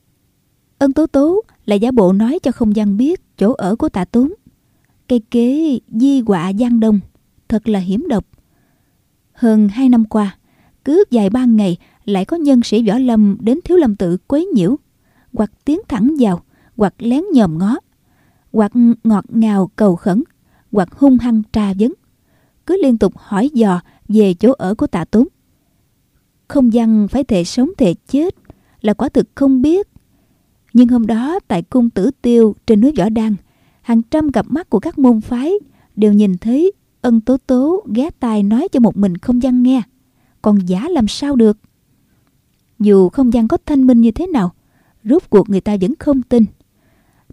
[0.78, 4.04] ân tố tố là giả bộ nói cho không gian biết chỗ ở của tạ
[4.04, 4.32] tốn.
[5.08, 7.00] Cây kế di quạ giang đông
[7.48, 8.26] thật là hiểm độc.
[9.32, 10.38] Hơn hai năm qua,
[10.84, 14.46] cứ vài ba ngày lại có nhân sĩ võ lâm đến thiếu lâm tự quấy
[14.46, 14.76] nhiễu,
[15.36, 16.42] hoặc tiến thẳng vào,
[16.76, 17.78] hoặc lén nhòm ngó,
[18.52, 18.72] hoặc
[19.04, 20.22] ngọt ngào cầu khẩn,
[20.72, 21.92] hoặc hung hăng tra vấn,
[22.66, 25.28] cứ liên tục hỏi dò về chỗ ở của tạ tốn.
[26.48, 28.34] Không Gian phải thề sống thề chết
[28.80, 29.88] là quả thực không biết.
[30.72, 33.34] Nhưng hôm đó tại cung tử tiêu trên núi Võ Đăng,
[33.82, 35.52] hàng trăm cặp mắt của các môn phái
[35.96, 39.82] đều nhìn thấy ân tố tố ghé tai nói cho một mình không gian nghe
[40.42, 41.58] còn giả làm sao được
[42.78, 44.52] dù không gian có thanh minh như thế nào
[45.10, 46.44] rốt cuộc người ta vẫn không tin.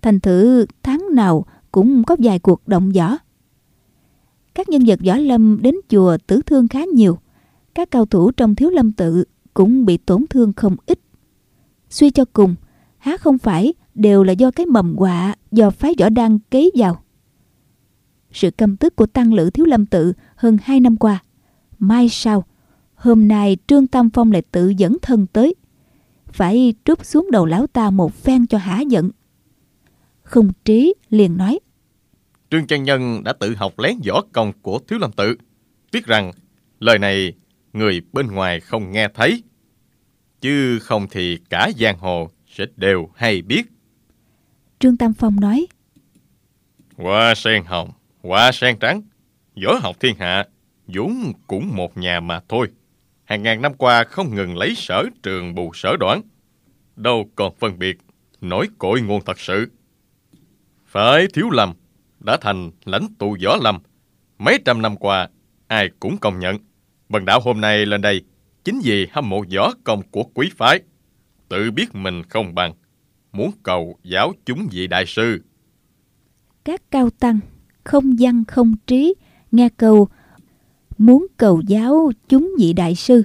[0.01, 3.17] Thành thử tháng nào cũng có vài cuộc động võ.
[4.55, 7.17] Các nhân vật võ lâm đến chùa tử thương khá nhiều.
[7.75, 10.99] Các cao thủ trong thiếu lâm tự cũng bị tổn thương không ít.
[11.89, 12.55] Suy cho cùng
[12.97, 17.03] há không phải đều là do cái mầm quạ do phái võ đăng kế vào?
[18.31, 21.23] Sự căm tức của tăng lữ thiếu lâm tự hơn hai năm qua.
[21.79, 22.43] Mai sau,
[22.95, 25.55] hôm nay Trương Tam Phong lại tự dẫn thân tới.
[26.33, 29.11] Phải trút xuống đầu lão ta một phen cho hả giận.
[30.23, 31.59] Không trí liền nói.
[32.51, 35.35] Trương chân Nhân đã tự học lén võ công của Thiếu Lâm Tự.
[35.91, 36.31] Tiếc rằng
[36.79, 37.33] lời này
[37.73, 39.43] người bên ngoài không nghe thấy.
[40.41, 43.63] Chứ không thì cả giang hồ sẽ đều hay biết.
[44.79, 45.67] Trương Tam Phong nói.
[46.97, 49.01] Hoa sen hồng Quả sen trắng,
[49.65, 50.45] võ học thiên hạ,
[50.87, 52.67] vốn cũng một nhà mà thôi.
[53.33, 56.21] Hàng ngàn năm qua không ngừng lấy sở trường bù sở đoán.
[56.95, 57.97] Đâu còn phân biệt,
[58.41, 59.67] nổi cội nguồn thật sự.
[60.85, 61.73] Phải thiếu lầm,
[62.19, 63.79] đã thành lãnh tụ võ lầm,
[64.37, 65.29] Mấy trăm năm qua,
[65.67, 66.57] ai cũng công nhận.
[67.09, 68.21] Bần đạo hôm nay lên đây,
[68.63, 70.79] chính vì hâm mộ võ công của quý phái.
[71.49, 72.73] Tự biết mình không bằng,
[73.31, 75.41] muốn cầu giáo chúng vị đại sư.
[76.65, 77.39] Các cao tăng
[77.83, 79.13] không văn không trí,
[79.51, 80.07] nghe câu
[80.97, 83.23] muốn cầu giáo chúng vị đại sư,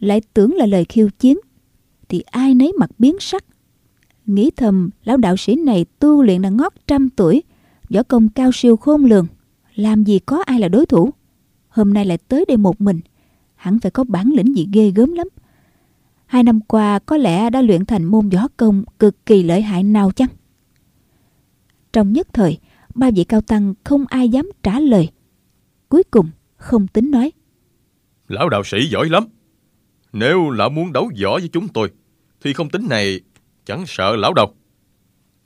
[0.00, 1.38] lại tưởng là lời khiêu chiến,
[2.08, 3.44] thì ai nấy mặt biến sắc.
[4.26, 7.42] Nghĩ thầm lão đạo sĩ này tu luyện đã ngót trăm tuổi,
[7.90, 9.26] võ công cao siêu khôn lường,
[9.74, 11.10] làm gì có ai là đối thủ.
[11.68, 13.00] Hôm nay lại tới đây một mình,
[13.54, 15.28] hẳn phải có bản lĩnh gì ghê gớm lắm.
[16.26, 19.82] Hai năm qua có lẽ đã luyện thành môn võ công cực kỳ lợi hại
[19.82, 20.28] nào chăng?
[21.92, 22.58] Trong nhất thời,
[22.94, 25.08] ba vị cao tăng không ai dám trả lời.
[25.88, 26.30] Cuối cùng,
[26.64, 27.32] không tính nói.
[28.28, 29.24] Lão đạo sĩ giỏi lắm.
[30.12, 31.90] Nếu lão muốn đấu võ với chúng tôi,
[32.42, 33.20] thì không tính này
[33.64, 34.54] chẳng sợ lão đâu.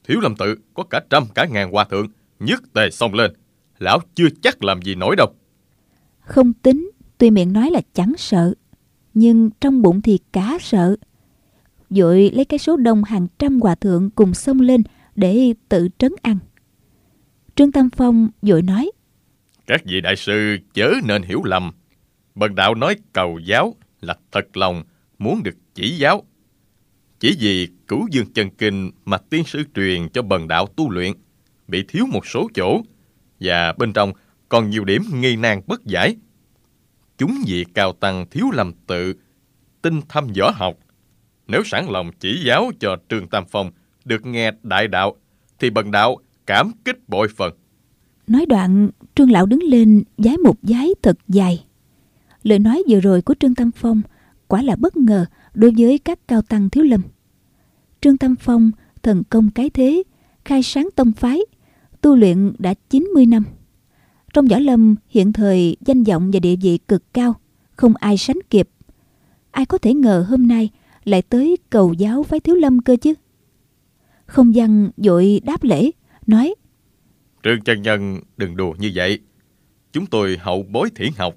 [0.04, 2.06] Thiếu lâm tự có cả trăm cả ngàn hòa thượng,
[2.40, 3.32] nhất tề xông lên.
[3.78, 5.26] Lão chưa chắc làm gì nổi đâu.
[6.20, 8.54] Không tính, tuy miệng nói là chẳng sợ,
[9.14, 10.96] nhưng trong bụng thì cá sợ.
[11.90, 14.82] Dội lấy cái số đông hàng trăm hòa thượng cùng xông lên
[15.14, 16.38] để tự trấn ăn.
[17.54, 18.90] Trương Tam Phong dội nói.
[19.68, 21.70] Các vị đại sư chớ nên hiểu lầm.
[22.34, 24.82] Bần đạo nói cầu giáo là thật lòng
[25.18, 26.24] muốn được chỉ giáo.
[27.20, 31.12] Chỉ vì cửu dương chân kinh mà tiên sư truyền cho bần đạo tu luyện
[31.66, 32.82] bị thiếu một số chỗ
[33.40, 34.12] và bên trong
[34.48, 36.16] còn nhiều điểm nghi nan bất giải.
[37.18, 39.14] Chúng vị cao tăng thiếu lầm tự,
[39.82, 40.74] tinh thâm võ học.
[41.46, 43.70] Nếu sẵn lòng chỉ giáo cho Trương Tam Phong
[44.04, 45.16] được nghe đại đạo,
[45.58, 46.16] thì bần đạo
[46.46, 47.54] cảm kích bội phần.
[48.28, 51.64] Nói đoạn, Trương Lão đứng lên giái một giái thật dài.
[52.42, 54.02] Lời nói vừa rồi của Trương Tam Phong
[54.48, 57.02] quả là bất ngờ đối với các cao tăng thiếu lâm.
[58.00, 58.70] Trương Tam Phong
[59.02, 60.02] thần công cái thế,
[60.44, 61.40] khai sáng tông phái,
[62.00, 63.44] tu luyện đã 90 năm.
[64.34, 67.34] Trong võ lâm hiện thời danh vọng và địa vị cực cao,
[67.76, 68.68] không ai sánh kịp.
[69.50, 70.70] Ai có thể ngờ hôm nay
[71.04, 73.14] lại tới cầu giáo phái thiếu lâm cơ chứ?
[74.26, 75.90] Không gian dội đáp lễ,
[76.26, 76.54] nói
[77.42, 79.18] Trương chân nhân đừng đùa như vậy.
[79.92, 81.34] Chúng tôi hậu bối thiển học.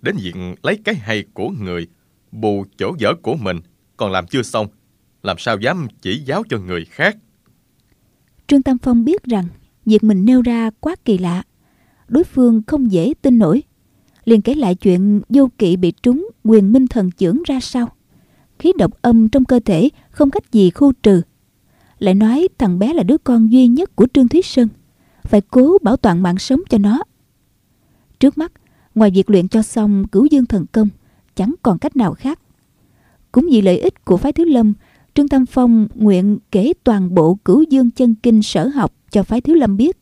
[0.00, 1.86] Đến việc lấy cái hay của người,
[2.32, 3.60] bù chỗ dở của mình,
[3.96, 4.66] còn làm chưa xong.
[5.22, 7.16] Làm sao dám chỉ giáo cho người khác?
[8.46, 9.44] Trương Tam Phong biết rằng
[9.86, 11.42] việc mình nêu ra quá kỳ lạ.
[12.08, 13.62] Đối phương không dễ tin nổi.
[14.24, 17.88] liền kể lại chuyện vô kỵ bị trúng quyền minh thần chưởng ra sao.
[18.58, 21.22] Khí độc âm trong cơ thể không cách gì khu trừ.
[21.98, 24.68] Lại nói thằng bé là đứa con duy nhất của Trương Thúy Sơn.
[25.28, 27.02] Phải cố bảo toàn mạng sống cho nó.
[28.20, 28.52] Trước mắt,
[28.94, 30.88] ngoài việc luyện cho xong cứu dương thần công,
[31.34, 32.40] chẳng còn cách nào khác.
[33.32, 34.72] Cũng vì lợi ích của phái Thiếu Lâm,
[35.14, 39.40] Trương Tam Phong nguyện kể toàn bộ cửu dương chân kinh sở học cho phái
[39.40, 39.98] Thiếu Lâm biết.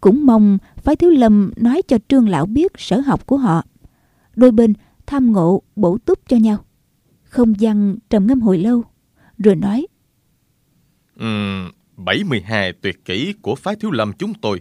[0.00, 3.62] Cũng mong phái Thiếu Lâm nói cho Trương Lão biết sở học của họ.
[4.36, 4.74] Đôi bên
[5.06, 6.64] tham ngộ bổ túc cho nhau.
[7.22, 8.84] Không gian trầm ngâm hồi lâu,
[9.38, 9.86] rồi nói.
[11.16, 11.26] Ừ,
[11.96, 14.60] 72 tuyệt kỹ của phái Thiếu Lâm chúng tôi.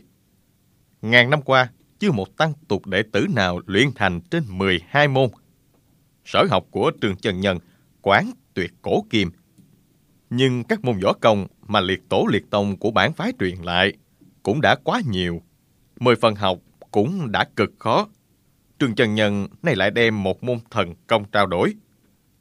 [1.01, 1.69] Ngàn năm qua,
[1.99, 5.29] chưa một tăng tục đệ tử nào luyện thành trên 12 môn.
[6.25, 7.57] Sở học của trường Trần Nhân
[8.01, 9.31] quán tuyệt cổ kim.
[10.29, 13.93] Nhưng các môn võ công mà liệt tổ liệt tông của bản phái truyền lại
[14.43, 15.41] cũng đã quá nhiều.
[15.99, 16.59] Mười phần học
[16.91, 18.07] cũng đã cực khó.
[18.79, 21.73] Trường Trần Nhân nay lại đem một môn thần công trao đổi.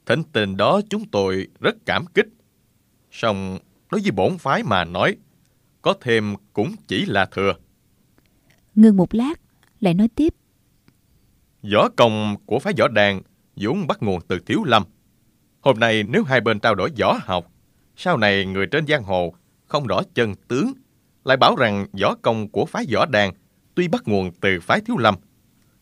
[0.05, 2.27] Thỉnh tình đó chúng tôi rất cảm kích.
[3.11, 3.59] Song
[3.91, 5.17] đối với bổn phái mà nói,
[5.81, 7.53] có thêm cũng chỉ là thừa.
[8.75, 9.33] Ngừng một lát,
[9.79, 10.33] lại nói tiếp.
[11.73, 13.21] Võ công của phái võ đàn
[13.55, 14.83] vốn bắt nguồn từ Thiếu Lâm.
[15.61, 17.51] Hôm nay nếu hai bên trao đổi võ học,
[17.95, 19.33] sau này người trên giang hồ
[19.65, 20.73] không rõ chân tướng,
[21.23, 23.33] lại bảo rằng võ công của phái võ đàn
[23.75, 25.15] tuy bắt nguồn từ phái Thiếu Lâm,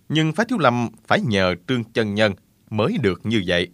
[0.09, 2.33] nhưng phái Thiếu Lâm phải nhờ Trương Chân Nhân
[2.69, 3.67] mới được như vậy.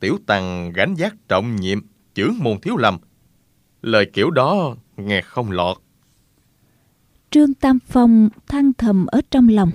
[0.00, 1.80] Tiểu Tăng gánh giác trọng nhiệm,
[2.14, 2.98] chưởng môn Thiếu Lâm.
[3.82, 5.76] Lời kiểu đó nghe không lọt.
[7.30, 9.70] Trương Tam Phong than thầm ở trong lòng.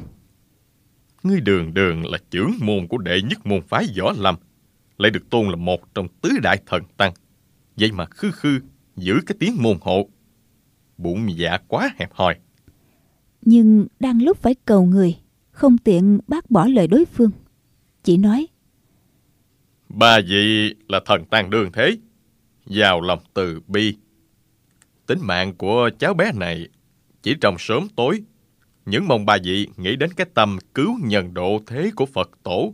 [1.23, 4.35] Ngươi đường đường là trưởng môn của đệ nhất môn phái võ lâm,
[4.97, 7.13] lại được tôn là một trong tứ đại thần tăng.
[7.75, 8.59] Vậy mà khư khư
[8.95, 10.09] giữ cái tiếng môn hộ.
[10.97, 12.35] Bụng dạ quá hẹp hòi.
[13.41, 15.15] Nhưng đang lúc phải cầu người,
[15.51, 17.31] không tiện bác bỏ lời đối phương.
[18.03, 18.47] Chỉ nói,
[19.89, 21.97] Ba vị là thần tăng đương thế,
[22.66, 23.95] giàu lòng từ bi.
[25.05, 26.68] Tính mạng của cháu bé này
[27.22, 28.22] chỉ trong sớm tối
[28.86, 32.74] những mong bà vị nghĩ đến cái tâm cứu nhân độ thế của Phật tổ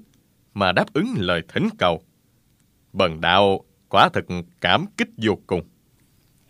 [0.54, 2.02] mà đáp ứng lời thỉnh cầu.
[2.94, 4.26] Bần đạo quả thực
[4.62, 5.62] cảm kích vô cùng.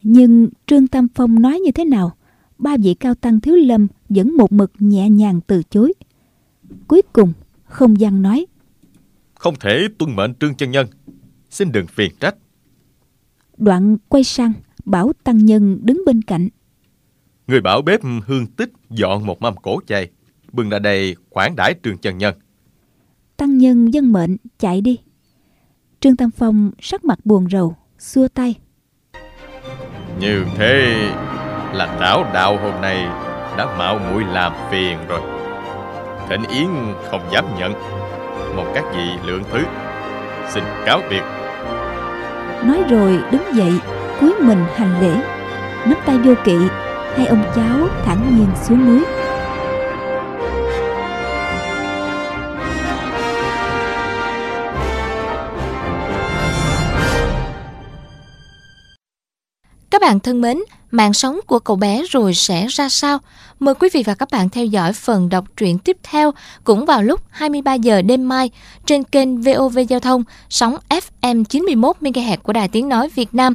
[0.02, 2.18] Nhưng Trương Tam Phong nói như thế nào,
[2.58, 5.94] ba vị cao tăng thiếu lâm vẫn một mực nhẹ nhàng từ chối.
[6.88, 7.34] Cuối cùng,
[7.64, 8.46] không gian nói.
[9.34, 10.88] Không thể tuân mệnh Trương chân nhân,
[11.50, 12.36] xin đừng phiền trách.
[13.62, 14.54] Đoạn quay sang,
[14.86, 16.50] bảo tăng nhân đứng bên cạnh.
[17.48, 20.10] Người bảo bếp hương tích dọn một mâm cổ chay,
[20.52, 22.36] bưng ra đây khoản đãi Trương chân nhân.
[23.38, 25.00] Tăng nhân dân mệnh chạy đi.
[26.00, 28.56] Trương Tam Phong sắc mặt buồn rầu, xua tay.
[30.20, 30.96] Như thế
[31.74, 32.96] là trảo đạo hôm nay
[33.58, 35.22] đã mạo muội làm phiền rồi.
[36.30, 36.70] Thịnh Yến
[37.12, 37.74] không dám nhận.
[38.56, 39.64] Mong các vị lượng thứ.
[40.54, 41.41] Xin cáo biệt.
[42.64, 43.74] Nói rồi đứng dậy,
[44.20, 45.22] cúi mình hành lễ,
[45.86, 46.58] nắm tay vô kỵ,
[47.16, 49.04] hai ông cháu thẳng nhiên xuống núi
[59.92, 60.58] Các bạn thân mến,
[60.92, 63.20] mạng sống của cậu bé rồi sẽ ra sao?
[63.62, 66.32] Mời quý vị và các bạn theo dõi phần đọc truyện tiếp theo
[66.64, 68.50] cũng vào lúc 23 giờ đêm mai
[68.86, 73.54] trên kênh VOV Giao thông, sóng FM 91 MHz của Đài Tiếng nói Việt Nam.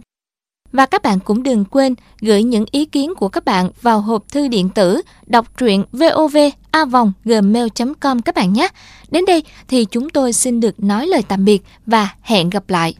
[0.73, 4.33] Và các bạn cũng đừng quên gửi những ý kiến của các bạn vào hộp
[4.33, 8.69] thư điện tử đọc truyện vovavonggmail.com các bạn nhé.
[9.11, 12.95] Đến đây thì chúng tôi xin được nói lời tạm biệt và hẹn gặp lại.